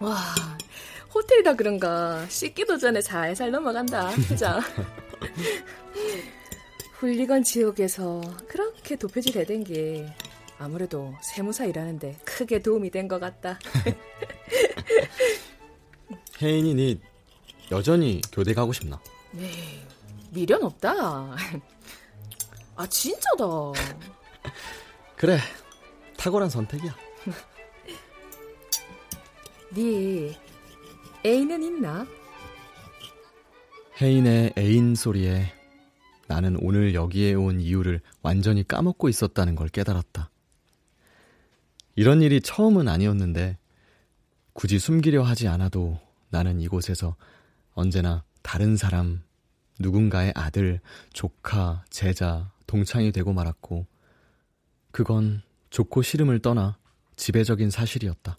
와, 0.00 0.16
호텔이라 1.14 1.54
그런가 1.54 2.26
씻기도 2.30 2.78
전에 2.78 3.02
살살 3.02 3.50
넘어간다. 3.50 4.08
그죠? 4.28 4.46
훌리건 6.96 7.42
지옥에서 7.42 8.22
그렇게 8.48 8.96
도표질 8.96 9.36
해댄 9.36 9.62
게 9.62 10.06
아무래도 10.62 11.14
세무사 11.20 11.64
일하는데 11.64 12.18
크게 12.24 12.60
도움이 12.60 12.90
된 12.90 13.08
것 13.08 13.18
같다. 13.18 13.58
혜인이 16.40 16.74
니 16.74 17.00
여전히 17.70 18.20
교대 18.32 18.54
가고 18.54 18.72
싶나? 18.72 19.00
네, 19.32 19.50
미련 20.30 20.62
없다. 20.62 21.36
아 22.76 22.86
진짜다. 22.88 23.44
그래, 25.16 25.38
탁월한 26.16 26.50
선택이야. 26.50 26.94
네 29.74 30.36
애인은 31.24 31.62
있나? 31.62 32.06
혜인의 34.00 34.54
애인 34.58 34.94
소리에 34.94 35.52
나는 36.28 36.56
오늘 36.60 36.94
여기에 36.94 37.34
온 37.34 37.60
이유를 37.60 38.00
완전히 38.22 38.66
까먹고 38.66 39.08
있었다는 39.08 39.54
걸 39.54 39.68
깨달았다. 39.68 40.30
이런 41.94 42.22
일이 42.22 42.40
처음은 42.40 42.88
아니었는데 42.88 43.58
굳이 44.52 44.78
숨기려 44.78 45.22
하지 45.22 45.48
않아도 45.48 45.98
나는 46.30 46.60
이곳에서 46.60 47.16
언제나 47.74 48.24
다른 48.42 48.76
사람, 48.76 49.22
누군가의 49.78 50.32
아들, 50.34 50.80
조카, 51.12 51.84
제자, 51.90 52.50
동창이 52.66 53.12
되고 53.12 53.32
말았고 53.32 53.86
그건 54.90 55.42
좋고 55.70 56.02
싫음을 56.02 56.40
떠나 56.40 56.78
지배적인 57.16 57.70
사실이었다. 57.70 58.38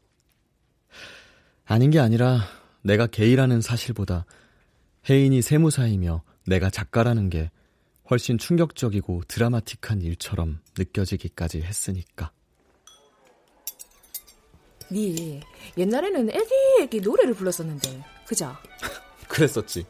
아닌 1.66 1.92
게 1.92 2.00
아니라 2.00 2.42
내가 2.82 3.08
게이라는 3.08 3.62
사실보다 3.62 4.26
혜인이 5.10 5.42
세무사이며 5.42 6.24
내가 6.46 6.70
작가라는 6.70 7.30
게 7.30 7.50
훨씬 8.10 8.38
충격적이고 8.38 9.24
드라마틱한 9.28 10.02
일처럼 10.02 10.60
느껴지기까지 10.78 11.62
했으니까. 11.62 12.32
네 14.94 15.42
옛날에는 15.78 16.30
애기 16.30 16.52
애기 16.82 17.02
노래를 17.02 17.34
불렀었는데 17.34 18.04
그자? 18.28 18.60
그랬었지. 19.28 19.86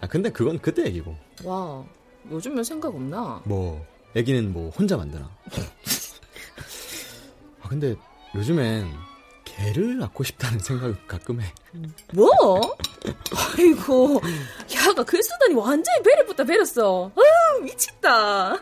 아 0.00 0.06
근데 0.06 0.30
그건 0.30 0.58
그때 0.58 0.84
얘기고. 0.84 1.16
와 1.44 1.84
요즘은 2.30 2.64
생각 2.64 2.94
없나? 2.94 3.40
뭐 3.44 3.84
애기는 4.14 4.52
뭐 4.52 4.70
혼자 4.70 4.96
만드나. 4.96 5.30
아 7.62 7.68
근데 7.68 7.94
요즘엔 8.34 8.90
개를 9.44 9.98
낳고 9.98 10.24
싶다는 10.24 10.58
생각을 10.58 10.96
가끔 11.06 11.40
해. 11.40 11.52
뭐? 12.12 12.30
아이고 13.56 14.20
야가 14.74 15.04
글 15.04 15.22
쓰더니 15.22 15.54
완전히 15.54 16.02
배를 16.02 16.26
붙다 16.26 16.44
배렸어. 16.44 17.10
아유 17.16 17.62
미쳤다. 17.62 18.58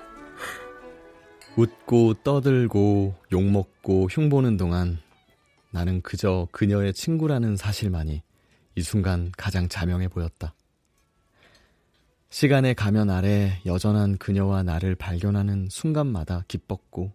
웃고 1.57 2.15
떠들고 2.23 3.15
욕먹고 3.33 4.07
흉보는 4.11 4.57
동안 4.57 4.99
나는 5.71 6.01
그저 6.01 6.49
그녀의 6.51 6.95
친구라는 6.95 7.57
사실만이 7.57 8.23
이 8.75 8.83
순간 8.83 9.31
가장 9.37 9.69
자명해 9.69 10.09
보였다. 10.09 10.55
시간의 12.31 12.75
가면 12.75 13.11
아래 13.11 13.61
여전한 13.67 14.19
그녀와 14.19 14.63
나를 14.63 14.95
발견하는 14.95 15.69
순간마다 15.71 16.45
기뻤고, 16.49 17.13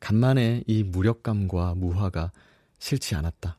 간만에 0.00 0.62
이 0.66 0.84
무력감과 0.84 1.74
무화가 1.74 2.30
싫지 2.78 3.16
않았다. 3.16 3.58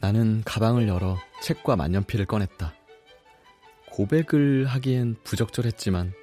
나는 0.00 0.42
가방을 0.44 0.86
열어 0.86 1.16
책과 1.44 1.76
만년필을 1.76 2.24
꺼냈다. 2.24 2.74
고백을 3.90 4.64
하기엔 4.64 5.16
부적절했지만 5.24 6.14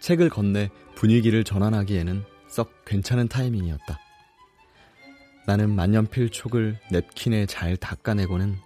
책을 0.00 0.30
건네 0.30 0.70
분위기를 0.94 1.44
전환하기에는 1.44 2.24
썩 2.48 2.84
괜찮은 2.86 3.28
타이밍이었다. 3.28 4.00
나는 5.46 5.74
만년필 5.74 6.30
촉을 6.30 6.78
냅킨에 6.90 7.44
잘 7.44 7.76
닦아내고는 7.76 8.56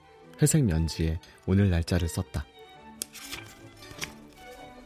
회색 0.40 0.62
면지에 0.62 1.18
오늘 1.46 1.68
날짜를 1.68 2.06
썼다. 2.06 2.46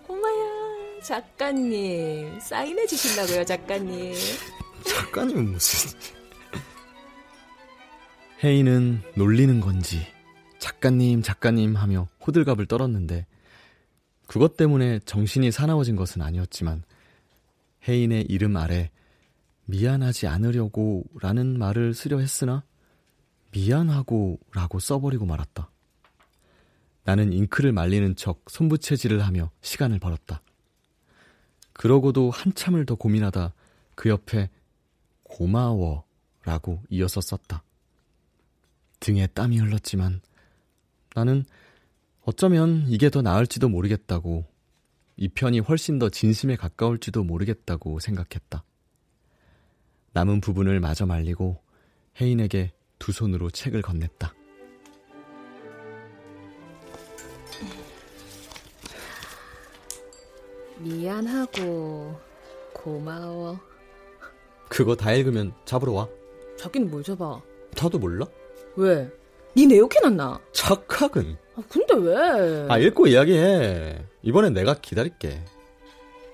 꼬마야, 0.06 1.02
작가님. 1.04 2.40
사인해 2.40 2.86
주신다고요, 2.86 3.44
작가님. 3.44 4.14
작가님은 4.86 5.52
무슨... 5.52 5.98
혜인은 8.42 9.02
놀리는 9.14 9.60
건지 9.60 10.11
작가님 10.82 11.22
작가님 11.22 11.76
하며 11.76 12.08
호들갑을 12.26 12.66
떨었는데 12.66 13.24
그것 14.26 14.56
때문에 14.56 14.98
정신이 15.04 15.52
사나워진 15.52 15.94
것은 15.94 16.22
아니었지만 16.22 16.82
혜인의 17.86 18.26
이름 18.28 18.56
아래 18.56 18.90
미안하지 19.66 20.26
않으려고 20.26 21.04
라는 21.20 21.56
말을 21.56 21.94
쓰려 21.94 22.18
했으나 22.18 22.64
미안하고 23.52 24.40
라고 24.52 24.80
써버리고 24.80 25.24
말았다. 25.24 25.70
나는 27.04 27.32
잉크를 27.32 27.70
말리는 27.70 28.16
척 28.16 28.42
손부채질을 28.48 29.24
하며 29.24 29.52
시간을 29.60 30.00
벌었다. 30.00 30.42
그러고도 31.74 32.30
한참을 32.30 32.86
더 32.86 32.96
고민하다 32.96 33.54
그 33.94 34.08
옆에 34.08 34.50
고마워 35.22 36.02
라고 36.42 36.82
이어서 36.90 37.20
썼다. 37.20 37.62
등에 38.98 39.28
땀이 39.28 39.58
흘렀지만 39.58 40.20
나는 41.14 41.44
어쩌면 42.22 42.84
이게 42.88 43.10
더 43.10 43.22
나을지도 43.22 43.68
모르겠다고 43.68 44.44
이 45.16 45.28
편이 45.28 45.60
훨씬 45.60 45.98
더 45.98 46.08
진심에 46.08 46.56
가까울지도 46.56 47.24
모르겠다고 47.24 48.00
생각했다. 48.00 48.64
남은 50.12 50.40
부분을 50.40 50.80
마저 50.80 51.06
말리고 51.06 51.60
혜인에게 52.20 52.72
두 52.98 53.12
손으로 53.12 53.50
책을 53.50 53.82
건넸다. 53.82 54.32
미안하고 60.78 62.18
고마워. 62.72 63.58
그거 64.68 64.96
다 64.96 65.12
읽으면 65.12 65.52
잡으러 65.64 65.92
와. 65.92 66.08
자기는 66.58 66.90
뭘 66.90 67.02
잡아? 67.02 67.40
나도 67.76 67.98
몰라? 67.98 68.26
왜? 68.76 69.10
니내 69.56 69.78
욕 69.78 69.94
해놨나? 69.94 70.40
착각은. 70.52 71.36
아, 71.56 71.62
근데 71.68 71.94
왜? 71.94 72.66
아, 72.68 72.78
읽고 72.78 73.06
이야기해. 73.06 74.04
이번엔 74.22 74.54
내가 74.54 74.74
기다릴게. 74.74 75.44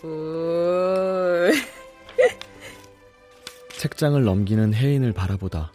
으... 0.04 1.50
책장을 3.76 4.22
넘기는 4.22 4.72
혜인을 4.74 5.12
바라보다 5.12 5.72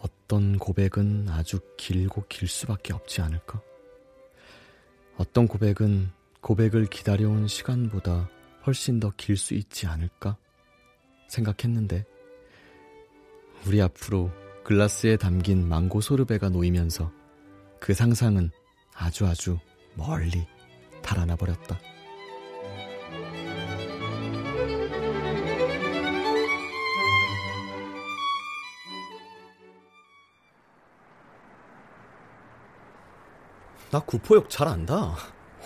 어떤 0.00 0.58
고백은 0.58 1.28
아주 1.30 1.60
길고 1.76 2.24
길 2.28 2.48
수밖에 2.48 2.92
없지 2.92 3.22
않을까? 3.22 3.60
어떤 5.16 5.48
고백은 5.48 6.10
고백을 6.40 6.86
기다려온 6.86 7.46
시간보다 7.46 8.28
훨씬 8.66 9.00
더 9.00 9.10
길 9.16 9.36
수 9.36 9.54
있지 9.54 9.86
않을까? 9.86 10.36
생각했는데, 11.28 12.04
우리 13.66 13.80
앞으로 13.80 14.30
글라스에 14.64 15.16
담긴 15.16 15.68
망고 15.68 16.00
소르베가 16.00 16.48
놓이면서 16.50 17.10
그 17.80 17.94
상상은 17.94 18.50
아주 18.94 19.26
아주 19.26 19.58
멀리 19.94 20.46
달아나 21.02 21.36
버렸다. 21.36 21.78
나 33.90 33.98
구포역 34.00 34.48
잘 34.48 34.68
안다. 34.68 35.14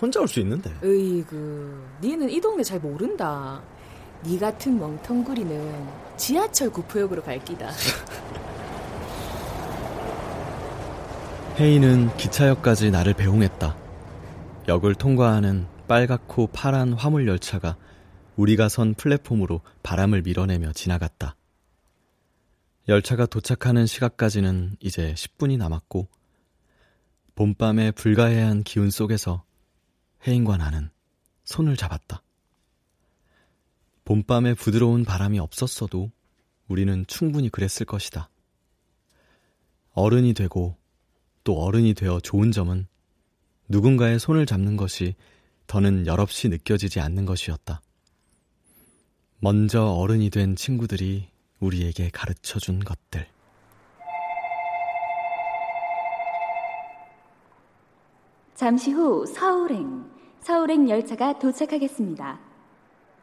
혼자 0.01 0.21
올 0.21 0.27
수 0.29 0.41
있는데. 0.41 0.73
으이구, 0.83 1.79
니는 2.01 2.31
이 2.31 2.41
동네 2.41 2.63
잘 2.63 2.81
모른다. 2.81 3.63
니 4.25 4.39
같은 4.39 4.79
멍텅구리는 4.79 5.87
지하철 6.17 6.71
구포역으로 6.71 7.23
갈 7.23 7.43
기다. 7.45 7.71
혜인은 11.57 12.17
기차역까지 12.17 12.91
나를 12.91 13.15
배웅했다. 13.15 13.77
역을 14.67 14.97
통과하는 14.97 15.69
빨갛고 15.87 16.49
파란 16.49 16.93
화물 16.95 17.29
열차가 17.29 17.77
우리가 18.35 18.69
선 18.69 18.95
플랫폼으로 18.95 19.61
바람을 19.85 20.23
밀어내며 20.23 20.73
지나갔다. 20.73 21.37
열차가 22.89 23.27
도착하는 23.27 23.87
시각까지는 23.87 24.79
이제 24.81 25.15
10분이 25.15 25.57
남았고, 25.57 26.09
봄밤의 27.37 27.93
불가해한 27.93 28.65
기운 28.65 28.91
속에서 28.91 29.45
혜인과 30.27 30.57
나는 30.57 30.91
손을 31.45 31.77
잡았다. 31.77 32.21
봄밤의 34.05 34.57
부드러운 34.57 35.05
바람이 35.05 35.39
없었어도 35.39 36.11
우리는 36.67 37.05
충분히 37.07 37.49
그랬을 37.49 37.87
것이다. 37.87 38.29
어른이 39.93 40.35
되고 40.35 40.77
또 41.45 41.63
어른이 41.63 41.95
되어 41.95 42.21
좋은 42.21 42.51
점은 42.51 42.87
누군가의 43.69 44.19
손을 44.19 44.47
잡는 44.47 44.77
것이 44.77 45.15
더는 45.67 46.07
열없이 46.07 46.49
느껴지지 46.49 47.01
않는 47.01 47.27
것이었다. 47.27 47.81
먼저 49.39 49.85
어른이 49.85 50.31
된 50.31 50.57
친구들이 50.57 51.29
우리에게 51.61 52.11
가르쳐 52.13 52.59
준 52.59 52.81
것들. 52.81 53.27
잠시 58.55 58.93
후 58.93 59.27
서울행, 59.27 60.05
서울행 60.41 60.89
열차가 60.89 61.39
도착하겠습니다. 61.39 62.39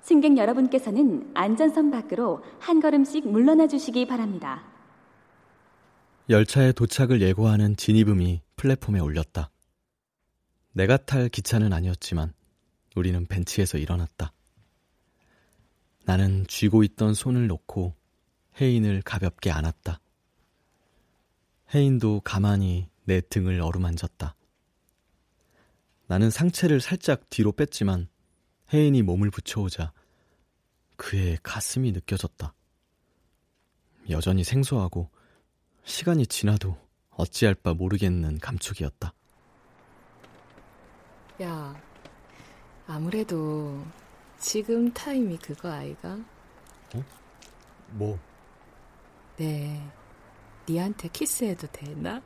승객 0.01 0.37
여러분께서는 0.37 1.31
안전선 1.33 1.89
밖으로 1.89 2.43
한 2.59 2.81
걸음씩 2.81 3.27
물러나 3.27 3.67
주시기 3.67 4.07
바랍니다. 4.07 4.70
열차의 6.31 6.71
도착을 6.71 7.21
예고하는 7.21 7.75
진입음이 7.75 8.41
플랫폼에 8.55 9.01
울렸다. 9.01 9.51
내가 10.71 10.95
탈 10.95 11.27
기차는 11.27 11.73
아니었지만 11.73 12.33
우리는 12.95 13.25
벤치에서 13.25 13.77
일어났다. 13.77 14.31
나는 16.05 16.47
쥐고 16.47 16.83
있던 16.83 17.13
손을 17.13 17.47
놓고 17.47 17.95
혜인을 18.61 19.01
가볍게 19.01 19.51
안았다. 19.51 19.99
혜인도 21.75 22.21
가만히 22.21 22.87
내 23.03 23.19
등을 23.19 23.59
어루만졌다. 23.59 24.33
나는 26.07 26.29
상체를 26.29 26.79
살짝 26.79 27.29
뒤로 27.29 27.51
뺐지만 27.51 28.07
혜인이 28.73 29.01
몸을 29.01 29.31
붙여오자 29.31 29.91
그의 30.95 31.39
가슴이 31.43 31.91
느껴졌다. 31.91 32.53
여전히 34.09 34.45
생소하고 34.45 35.09
시간이 35.83 36.27
지나도 36.27 36.77
어찌할 37.11 37.55
바 37.55 37.73
모르겠는 37.73 38.39
감촉이었다. 38.39 39.13
야, 41.41 41.75
아무래도 42.87 43.83
지금 44.39 44.91
타임이 44.93 45.37
그거 45.37 45.71
아이가? 45.71 46.17
어? 46.95 47.03
뭐? 47.89 48.19
네, 49.37 49.81
니한테 50.67 51.07
키스해도 51.09 51.67
되나? 51.71 52.21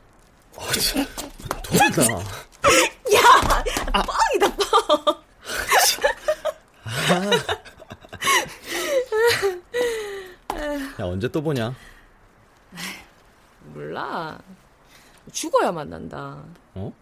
어, 0.56 0.62
도나 1.64 1.86
야, 2.14 3.22
아. 3.94 4.04
뻥이다 4.04 4.56
뻥. 4.56 5.26
야 11.00 11.06
언제 11.06 11.28
또 11.30 11.42
보냐? 11.42 11.74
몰라. 13.76 14.40
죽어야 15.32 15.72
만난다. 15.72 16.44
어? 16.76 16.94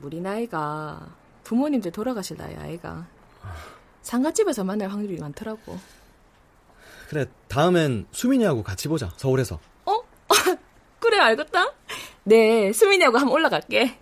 우리 0.00 0.18
나이가 0.20 1.14
부모님들 1.44 1.92
돌아가실 1.92 2.38
나이 2.38 2.56
아이가. 2.56 3.06
상가집에서 4.00 4.64
만날 4.64 4.88
확률이 4.88 5.18
많더라고. 5.18 5.78
그래, 7.08 7.26
다음엔 7.48 8.06
수민이하고 8.12 8.62
같이 8.62 8.88
보자, 8.88 9.10
서울에서. 9.16 9.60
어? 9.84 10.00
그래, 11.00 11.18
알겠다. 11.18 11.74
네, 12.24 12.72
수민이하고 12.72 13.18
한번 13.18 13.34
올라갈게. 13.34 13.98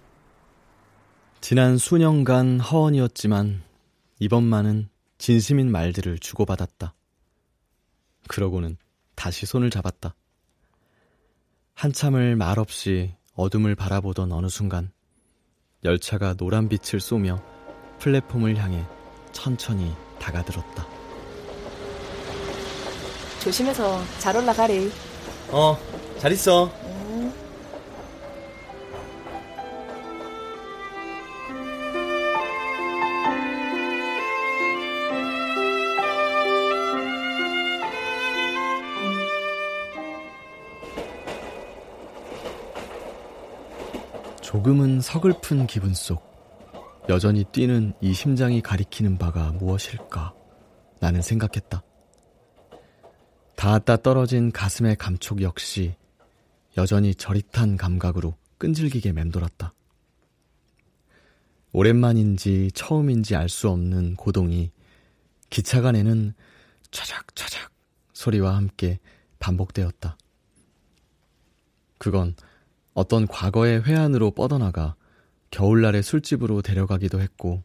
지난 1.40 1.78
수년간 1.78 2.60
허언이었지만 2.60 3.62
이번만은 4.20 4.88
진심인 5.16 5.72
말들을 5.72 6.18
주고받았다. 6.18 6.94
그러고는 8.28 8.76
다시 9.16 9.46
손을 9.46 9.70
잡았다. 9.70 10.14
한참을 11.78 12.34
말없이 12.34 13.14
어둠을 13.36 13.76
바라보던 13.76 14.32
어느 14.32 14.48
순간 14.48 14.90
열차가 15.84 16.34
노란 16.34 16.68
빛을 16.68 16.98
쏘며 16.98 17.40
플랫폼을 18.00 18.56
향해 18.56 18.84
천천히 19.30 19.94
다가들었다. 20.18 20.88
조심해서 23.40 24.02
잘 24.18 24.36
올라가리. 24.36 24.90
어, 25.50 25.78
잘 26.18 26.32
있어. 26.32 26.68
조금은 44.68 45.00
서글픈 45.00 45.66
기분 45.66 45.94
속 45.94 46.22
여전히 47.08 47.42
뛰는 47.42 47.94
이 48.02 48.12
심장이 48.12 48.60
가리키는 48.60 49.16
바가 49.16 49.52
무엇일까 49.52 50.34
나는 51.00 51.22
생각했다. 51.22 51.82
닿았다 53.56 53.96
떨어진 54.02 54.52
가슴의 54.52 54.96
감촉 54.96 55.40
역시 55.40 55.96
여전히 56.76 57.14
저릿한 57.14 57.78
감각으로 57.78 58.34
끈질기게 58.58 59.12
맴돌았다. 59.12 59.72
오랜만인지 61.72 62.70
처음인지 62.74 63.36
알 63.36 63.48
수 63.48 63.70
없는 63.70 64.16
고동이 64.16 64.70
기차가 65.48 65.92
내는 65.92 66.34
차작차작 66.90 67.72
소리와 68.12 68.54
함께 68.54 68.98
반복되었다. 69.38 70.18
그건 71.96 72.36
어떤 72.98 73.28
과거의 73.28 73.84
회한으로 73.84 74.32
뻗어나가 74.32 74.96
겨울날의 75.52 76.02
술집으로 76.02 76.62
데려가기도 76.62 77.20
했고, 77.20 77.62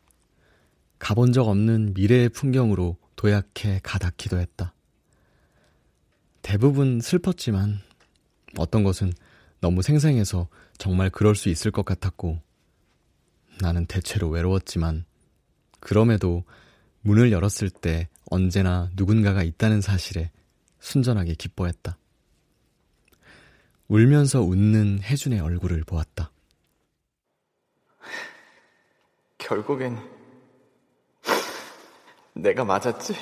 가본 1.00 1.34
적 1.34 1.48
없는 1.48 1.96
미래의 1.96 2.30
풍경으로 2.30 2.98
도약해 3.16 3.80
가닿기도 3.82 4.38
했다. 4.38 4.76
대부분 6.44 7.02
슬펐지만 7.02 7.80
어떤 8.60 8.84
것은 8.84 9.12
너무 9.60 9.82
생생해서 9.82 10.50
정말 10.78 11.10
그럴 11.10 11.34
수 11.34 11.50
있을 11.50 11.72
것 11.72 11.84
같았고, 11.84 12.40
나는 13.60 13.88
대체로 13.88 14.30
외로웠지만, 14.30 15.04
그럼에도 15.80 16.44
문을 17.02 17.32
열었을 17.32 17.72
때 17.72 18.08
언제나 18.30 18.92
누군가가 18.96 19.42
있다는 19.42 19.82
사실에 19.82 20.30
순전하게 20.80 21.34
기뻐했다. 21.34 21.98
울면서 23.94 24.42
웃는 24.42 25.04
혜준의 25.04 25.40
얼굴을 25.40 25.84
보았다. 25.84 26.32
결국엔 29.38 30.00
내가 32.34 32.66
맞았지? 32.66 33.14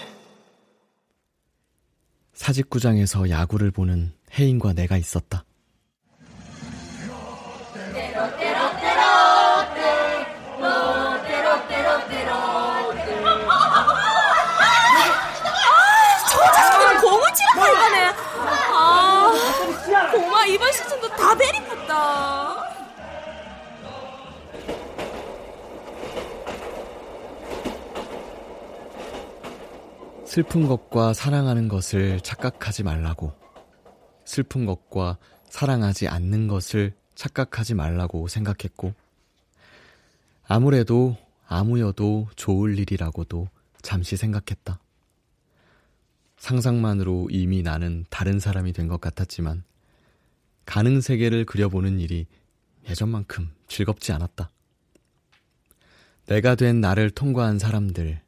사직구장에서 2.32 3.30
야구를 3.30 3.72
보는 3.72 4.14
혜인과 4.32 4.72
내가 4.72 4.96
있었다. 4.96 5.44
슬픈 30.32 30.66
것과 30.66 31.12
사랑하는 31.12 31.68
것을 31.68 32.22
착각하지 32.22 32.84
말라고. 32.84 33.34
슬픈 34.24 34.66
것과 34.66 35.18
사랑하지 35.50 36.08
않는 36.08 36.48
것을 36.48 36.94
착각하지 37.16 37.74
말라고 37.74 38.30
생각했고, 38.30 38.94
아무래도 40.48 41.18
아무여도 41.48 42.30
좋을 42.38 42.80
일이라고도 42.80 43.50
잠시 43.82 44.16
생각했다. 44.16 44.80
상상만으로 46.38 47.28
이미 47.30 47.62
나는 47.62 48.06
다른 48.10 48.40
사람이 48.40 48.72
된 48.72 48.88
것 48.88 49.02
같았지만, 49.02 49.66
가능 50.64 51.02
세계를 51.02 51.44
그려보는 51.44 52.00
일이 52.00 52.26
예전만큼 52.88 53.52
즐겁지 53.68 54.14
않았다. 54.14 54.50
내가 56.28 56.56
된 56.56 56.80
나를 56.80 57.10
통과한 57.10 57.60
사람들, 57.60 58.22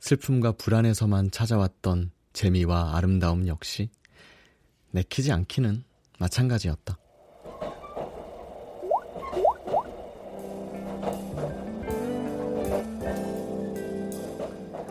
슬픔과 0.00 0.52
불안에서만 0.52 1.30
찾아왔던 1.30 2.10
재미와 2.32 2.96
아름다움 2.96 3.46
역시 3.48 3.90
내키지 4.92 5.32
않기는 5.32 5.84
마찬가지였다. 6.18 6.98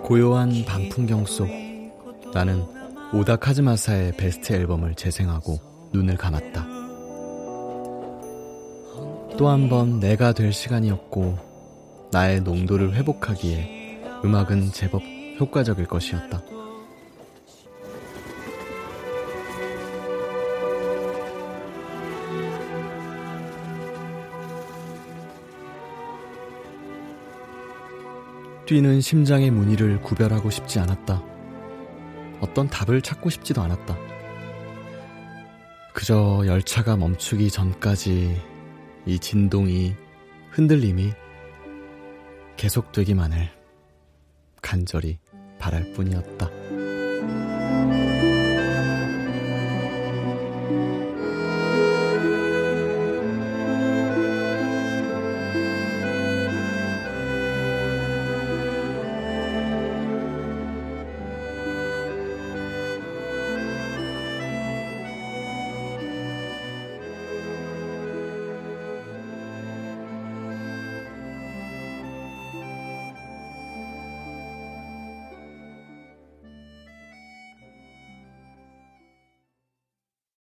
고요한 0.03 0.65
밤 0.65 0.87
풍경 0.89 1.25
속 1.25 1.47
나는 2.33 2.63
오다 3.13 3.37
카즈마사의 3.37 4.17
베스트 4.17 4.53
앨범을 4.53 4.95
재생하고 4.95 5.59
눈을 5.93 6.17
감았다. 6.17 6.65
또 9.37 9.49
한 9.49 9.67
번 9.69 9.99
내가 9.99 10.31
될 10.31 10.53
시간이었고 10.53 11.37
나의 12.11 12.41
농도를 12.41 12.93
회복하기에 12.95 13.74
음악은 14.25 14.71
제법 14.71 15.03
효과적일 15.39 15.85
것이었다. 15.85 16.41
뛰는 28.65 28.99
심장의 28.99 29.51
무늬를 29.51 30.01
구별하고 30.01 30.49
싶지 30.49 30.79
않았다. 30.79 31.21
어떤 32.41 32.67
답을 32.67 33.03
찾고 33.03 33.29
싶지도 33.29 33.61
않았다. 33.61 33.95
그저 35.93 36.41
열차가 36.47 36.97
멈추기 36.97 37.51
전까지 37.51 38.41
이 39.05 39.19
진동이, 39.19 39.93
흔들림이 40.49 41.13
계속되기만을 42.57 43.54
간절히 44.65 45.19
바랄 45.59 45.93
뿐이었다. 45.93 46.49